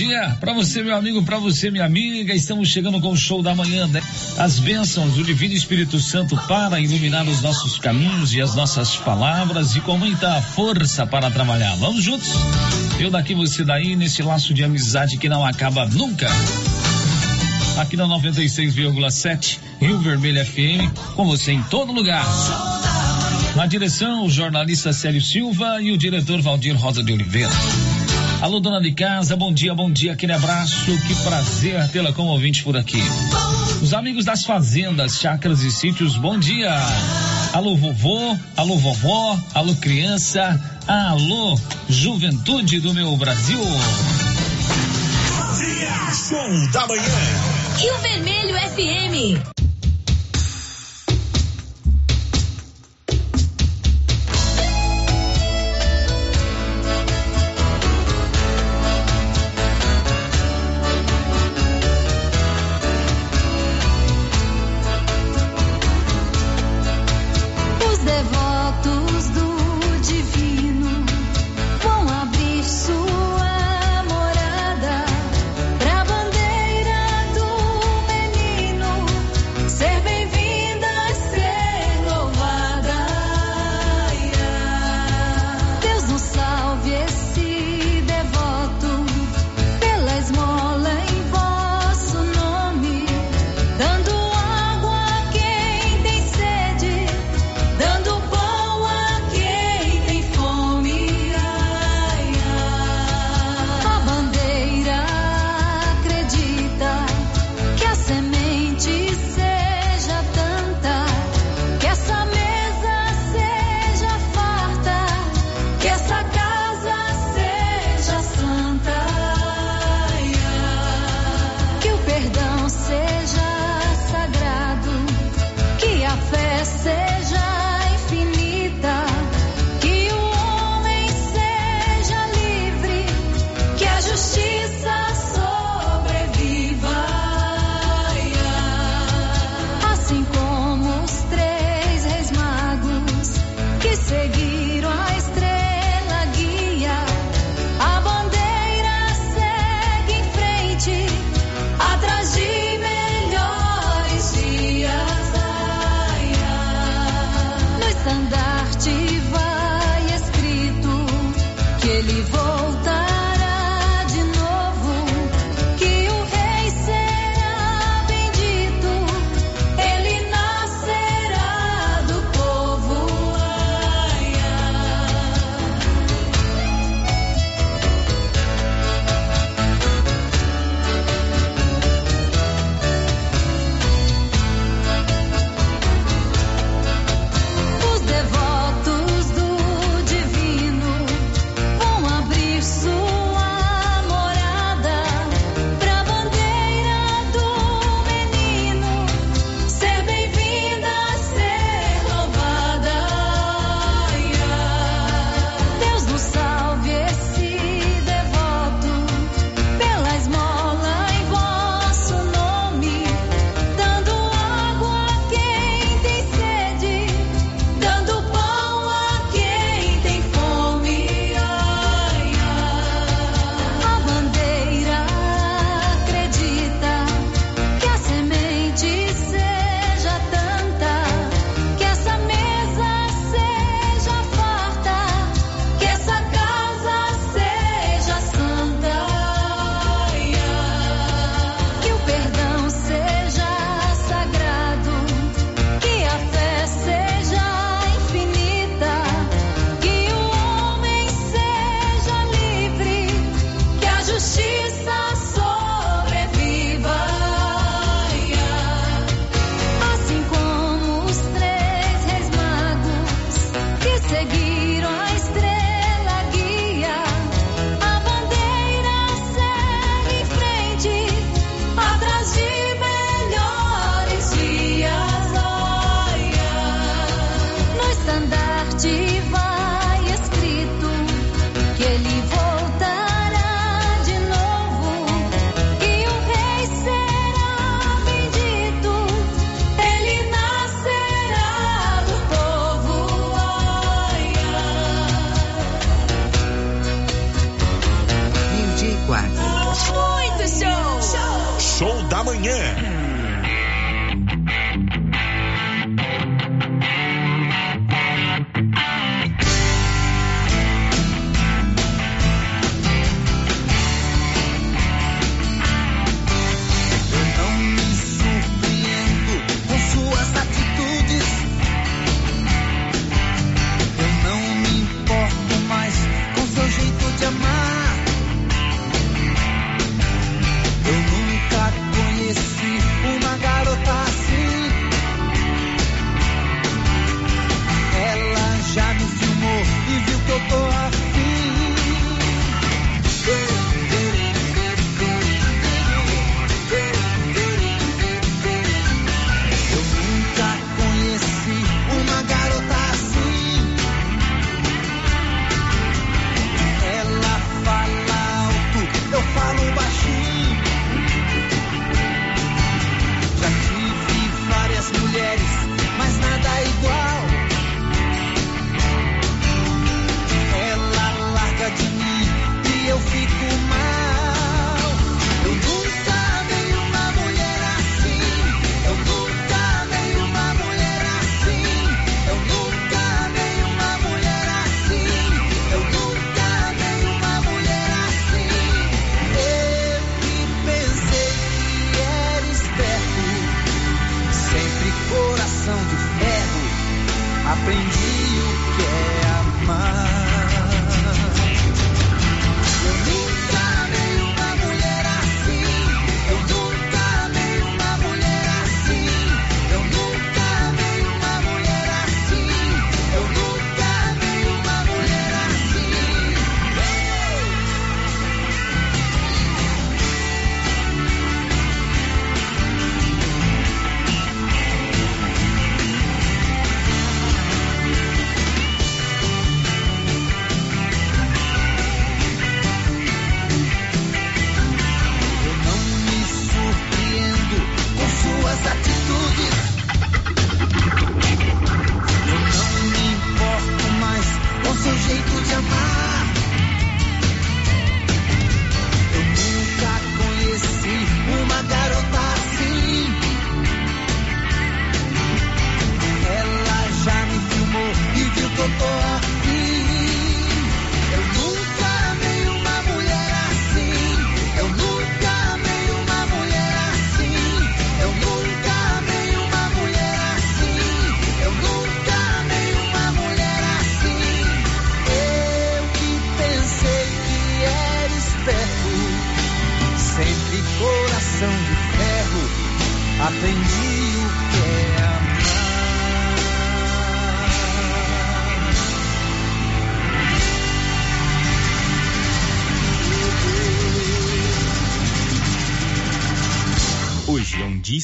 [0.00, 2.34] Dia para você, meu amigo, para você, minha amiga.
[2.34, 4.02] Estamos chegando com o show da manhã, né?
[4.38, 9.76] As bênçãos do Divino Espírito Santo para iluminar os nossos caminhos e as nossas palavras
[9.76, 11.76] e com muita força para trabalhar.
[11.76, 12.30] Vamos juntos?
[12.98, 16.30] Eu daqui, você daí, nesse laço de amizade que não acaba nunca.
[17.78, 22.24] Aqui na 96,7 Rio Vermelho FM, com você em todo lugar.
[23.54, 27.50] Na direção, o jornalista Célio Silva e o diretor Valdir Rosa de Oliveira.
[28.40, 32.62] Alô, dona de casa, bom dia, bom dia, aquele abraço, que prazer tê-la como ouvinte
[32.62, 33.02] por aqui.
[33.82, 36.74] Os amigos das fazendas, chácaras e sítios, bom dia.
[37.52, 43.60] Alô, vovô, alô, vovó, alô, criança, alô, juventude do meu Brasil.
[46.28, 47.02] Show da manhã.
[47.76, 49.59] Rio Vermelho FM.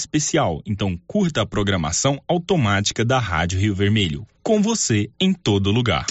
[0.07, 4.27] especial, então curta a programação automática da Rádio Rio Vermelho.
[4.43, 6.07] Com você em todo lugar.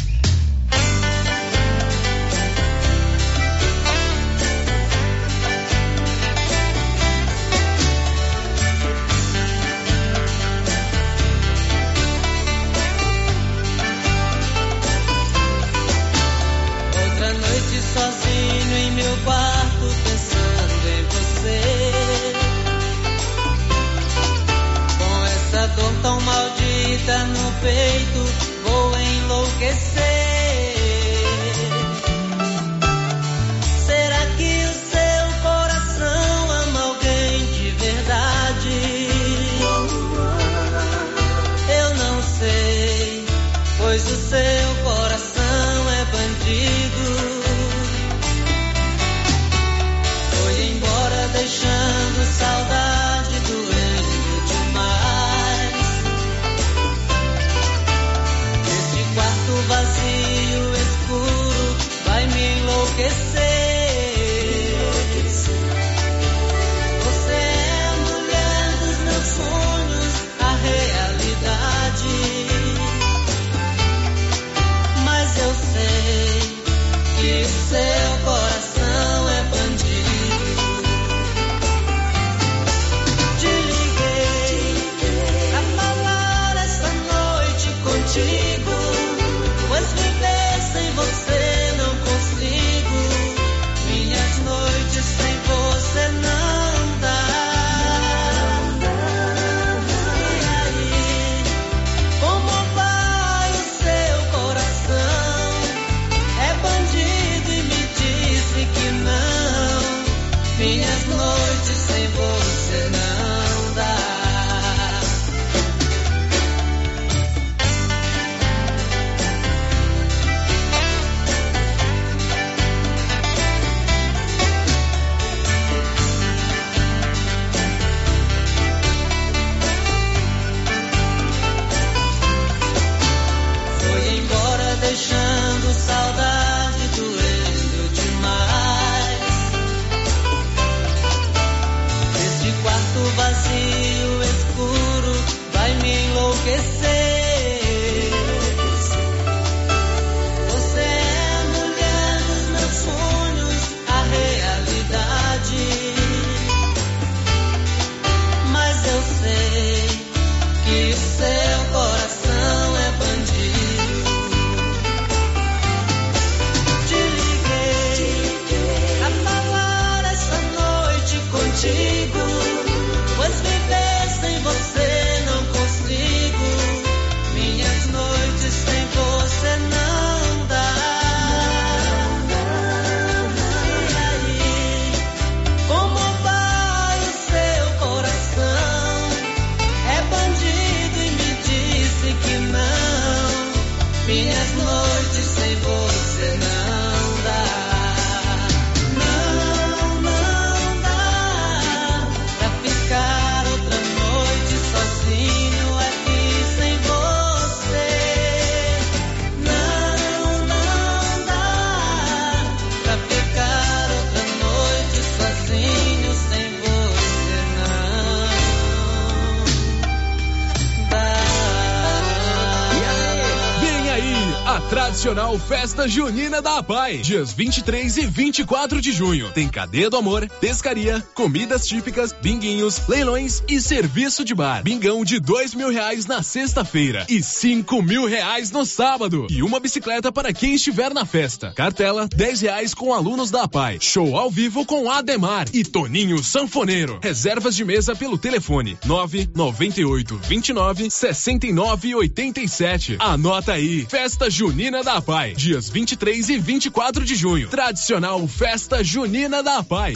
[225.87, 229.31] Junina da APAI, dias 23 e 24 de junho.
[229.31, 234.63] Tem cadeia do amor, pescaria, comidas típicas, binguinhos, leilões e serviço de bar.
[234.63, 239.27] Bingão de dois mil reais na sexta-feira e cinco mil reais no sábado.
[239.29, 241.51] E uma bicicleta para quem estiver na festa.
[241.55, 243.77] Cartela, 10 reais com alunos da APAI.
[243.81, 246.99] Show ao vivo com Ademar e Toninho Sanfoneiro.
[247.01, 252.97] Reservas de mesa pelo telefone 998 29 69 87.
[252.99, 257.49] Anota aí, Festa Junina da APAI, dias 23 e 24 de junho.
[257.49, 259.93] Tradicional Festa Junina da APAI.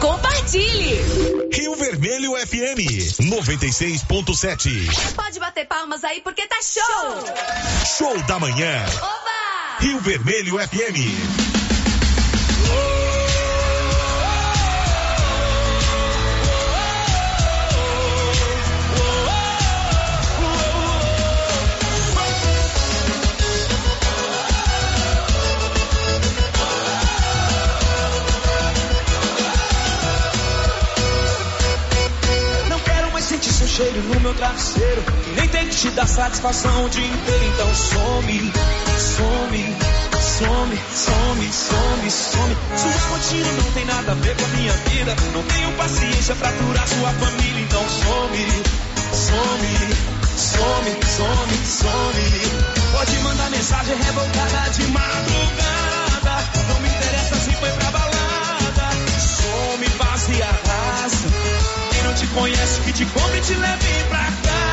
[0.00, 1.00] Compartilhe!
[1.52, 2.78] Rio Vermelho FM
[3.32, 5.14] 96.7.
[5.16, 7.24] Pode bater palmas aí porque tá show!
[7.98, 8.86] Show da manhã.
[8.98, 9.80] Oba!
[9.80, 11.63] Rio Vermelho FM.
[33.74, 35.02] Cheiro no meu travesseiro.
[35.34, 37.44] Nem ter que te dar satisfação o dia inteiro.
[37.54, 38.52] Então some,
[38.98, 39.76] some,
[40.20, 42.56] some, some, some, some.
[42.76, 45.16] Sua rotina não tem nada a ver com a minha vida.
[45.32, 47.62] Não tenho paciência pra aturar sua família.
[47.62, 48.46] Então some,
[49.12, 49.74] some,
[50.36, 52.92] some, some, some.
[52.92, 56.44] Pode mandar mensagem revoltada de madrugada.
[56.68, 58.90] Não me interessa se foi pra balada.
[59.18, 61.83] Some, vaza e arrasa.
[62.34, 64.63] Conhece, que te compre e te leve pra casa.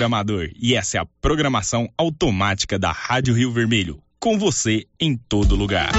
[0.00, 5.54] programador e essa é a programação automática da Rádio Rio Vermelho, com você em todo
[5.54, 5.92] lugar.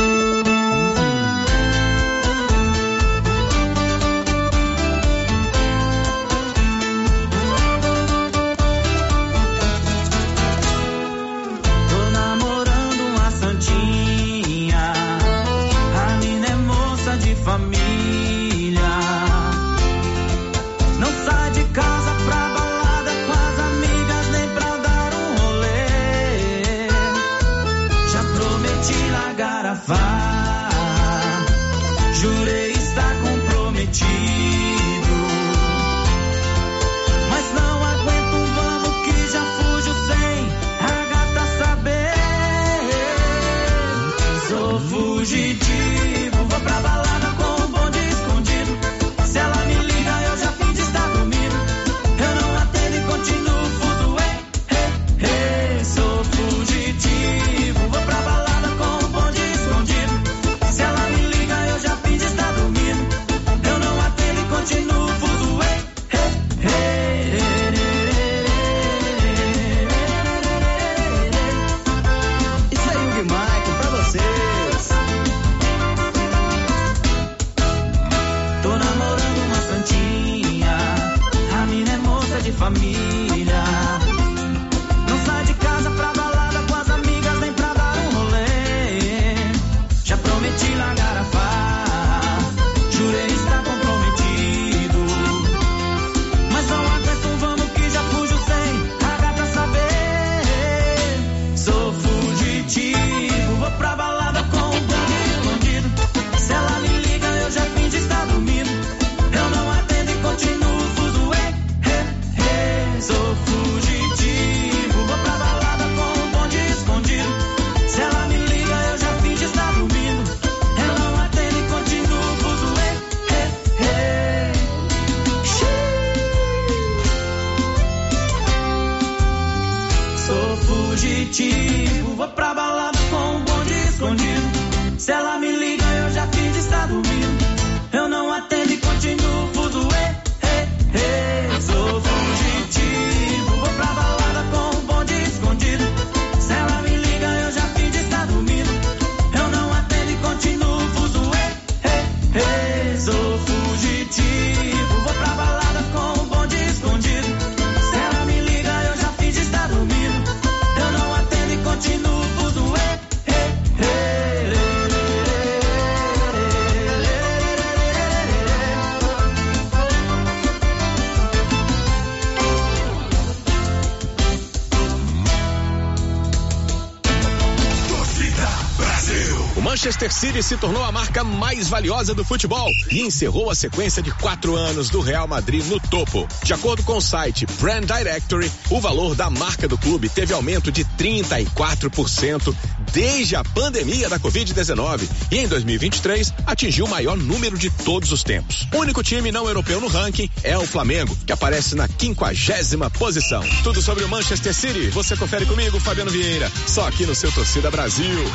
[180.01, 184.09] Manchester City se tornou a marca mais valiosa do futebol e encerrou a sequência de
[184.09, 186.27] quatro anos do Real Madrid no topo.
[186.43, 190.71] De acordo com o site Brand Directory, o valor da marca do clube teve aumento
[190.71, 192.55] de 34%
[192.91, 198.23] desde a pandemia da Covid-19 e em 2023 atingiu o maior número de todos os
[198.23, 198.67] tempos.
[198.73, 203.43] O único time não europeu no ranking é o Flamengo, que aparece na quinquagésima posição.
[203.63, 207.69] Tudo sobre o Manchester City, você confere comigo, Fabiano Vieira, só aqui no seu Torcida
[207.69, 208.25] Brasil.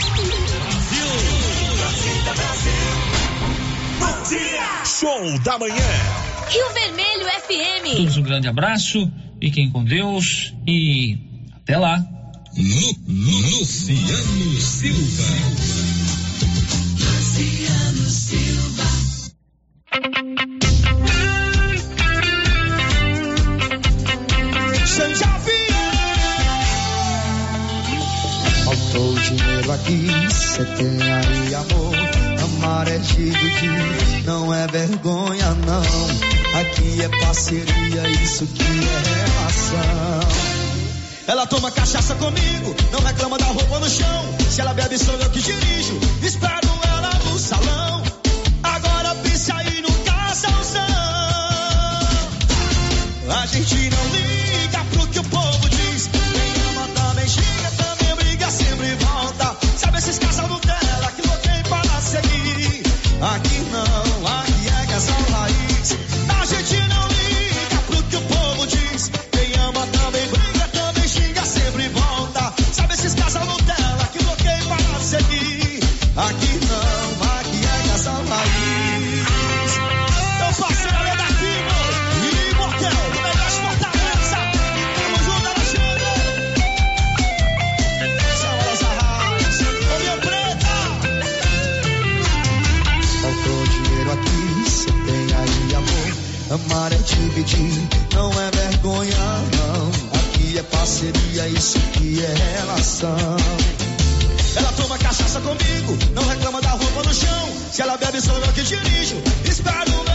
[4.98, 5.74] Show da Manhã.
[6.48, 7.96] Rio Vermelho FM.
[7.98, 11.18] Todos um grande abraço, fiquem com Deus e
[11.54, 12.02] até lá.
[13.06, 15.22] Luciano Silva.
[16.98, 18.84] Luciano Silva.
[28.64, 32.05] Faltou dinheiro aqui, você tem aí amor
[32.66, 33.32] amar é de
[34.24, 36.60] não é vergonha não.
[36.60, 40.28] Aqui é parceria, isso que é relação.
[41.28, 44.24] Ela toma cachaça comigo, não reclama da roupa no chão.
[44.50, 45.98] Se ela bebe, sou eu que dirijo.
[46.22, 48.02] Espero ela no salão.
[48.62, 50.82] Agora pensa aí no casalzão.
[53.42, 54.25] A gente não liga.
[98.86, 99.16] Vergonha,
[99.56, 100.20] não.
[100.20, 103.36] Aqui é parceria, isso que é relação.
[104.54, 107.48] Ela toma cachaça comigo, não reclama da roupa no chão.
[107.72, 109.16] Se ela bebe, sou eu que dirijo.
[109.44, 110.05] Espero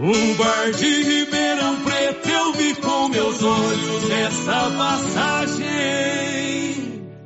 [0.00, 5.66] No bar de Ribeirão Preto eu vi com meus olhos essa passagem.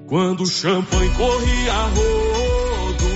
[0.08, 3.06] Quando o champanhe corria rodo,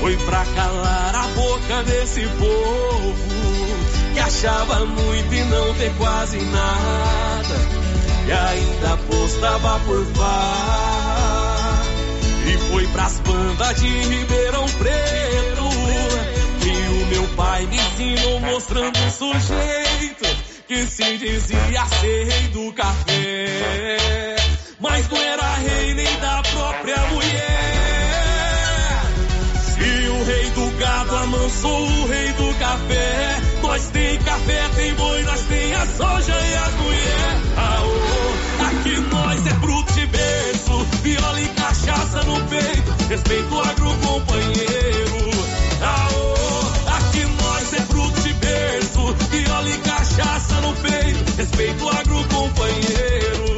[0.00, 3.14] foi pra calar a boca desse povo
[4.12, 7.56] que achava muito e não ter quase nada.
[8.26, 11.82] E ainda apostava por par.
[12.46, 16.41] E foi pras bandas de Ribeirão Preto
[17.12, 20.24] meu pai me ensinou mostrando um sujeito
[20.66, 24.36] que se dizia ser rei do café,
[24.80, 29.02] mas não era rei nem da própria mulher.
[29.62, 35.22] Se o rei do gado amansou o rei do café, nós tem café, tem boi,
[35.24, 37.42] nós tem a soja e as mulheres.
[37.58, 44.71] Aô, aqui nós é bruto de berço, viola e cachaça no peito, respeito agro companheiro.
[51.52, 53.51] Respeito o agro companheiro.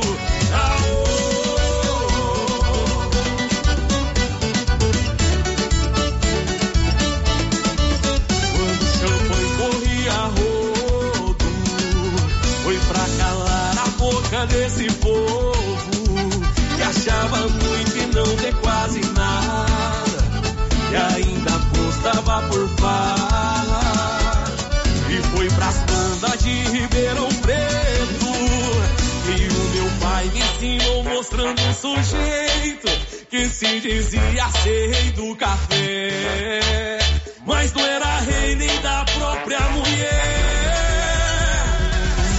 [31.85, 32.89] Sujeito
[33.29, 36.99] que se dizia ser rei do café,
[37.45, 41.39] mas não era rei nem da própria mulher.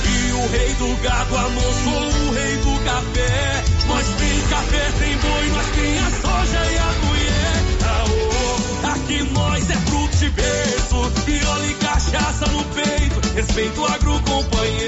[0.03, 3.63] E o rei do gado amansou o rei do café.
[3.87, 7.61] Nós tem café, tem boi, nós tem a soja e a mulher.
[7.85, 14.84] Aô, aqui nós é fruto de berço, viola e cachaça no peito, respeito agro companheiro.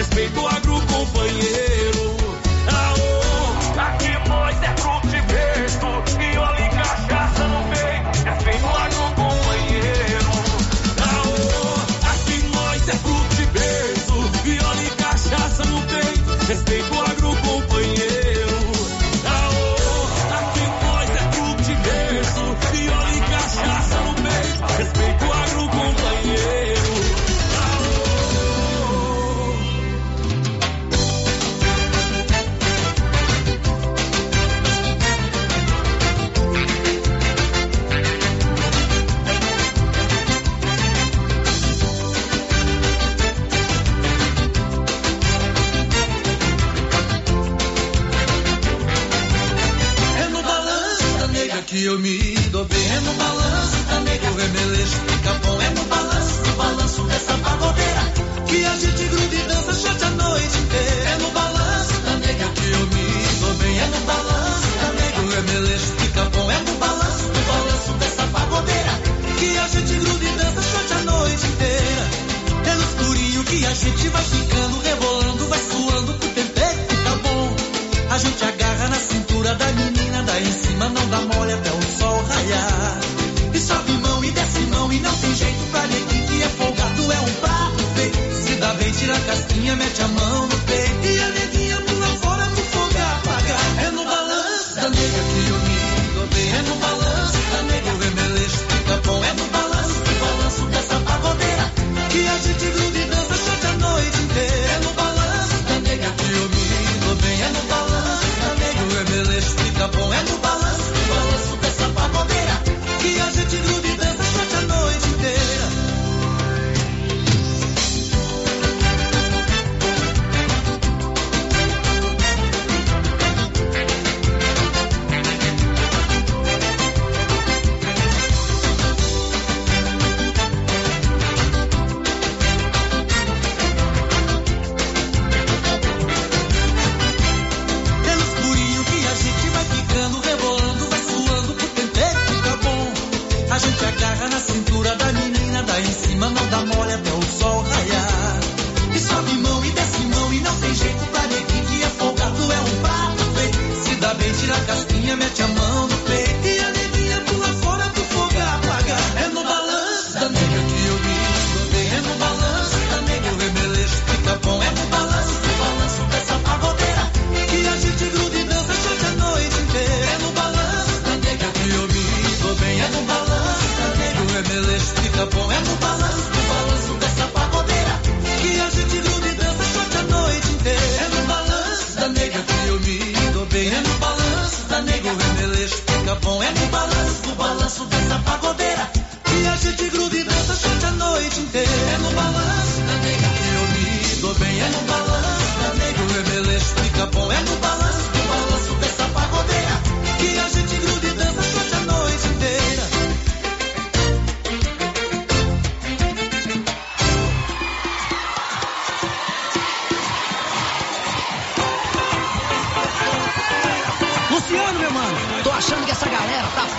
[0.00, 1.69] Respeito o agro companheiro.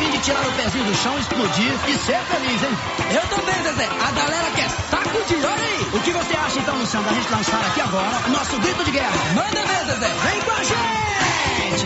[0.02, 2.78] fim de tirar o pezinho do chão, explodir e ser feliz, hein?
[3.12, 3.86] Eu também, Zezé.
[3.86, 5.88] A galera quer saco de olha aí.
[5.94, 8.92] O que você acha então, Luciano, da gente lançar aqui agora o nosso grito de
[8.92, 9.12] guerra?
[9.36, 10.08] Manda ver, Zezé.
[10.08, 11.86] Vem com a gente!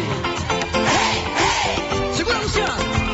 [0.96, 2.14] Hey, hey!
[2.14, 3.05] Segura, Luciano!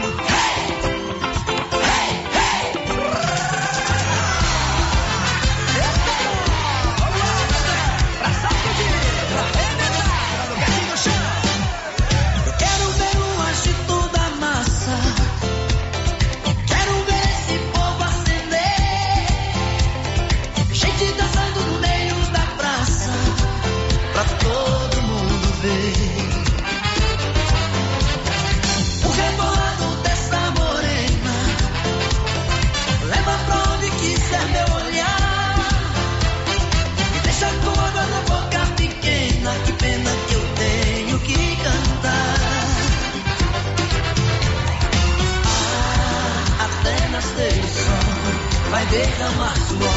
[49.33, 49.87] Amarlo,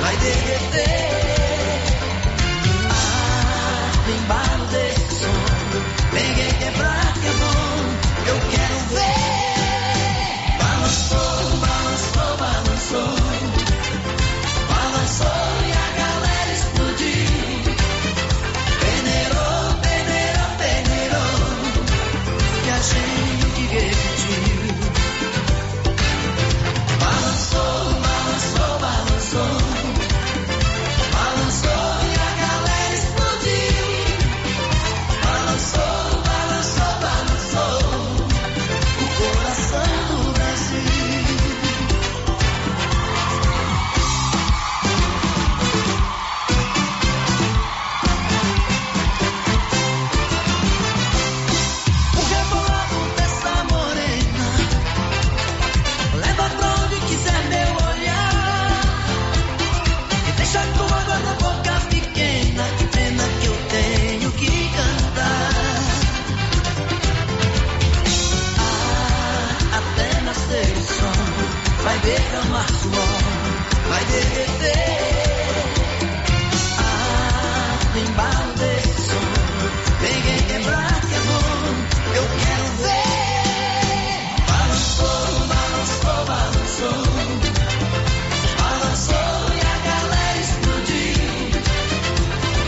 [0.00, 1.25] vai derreter.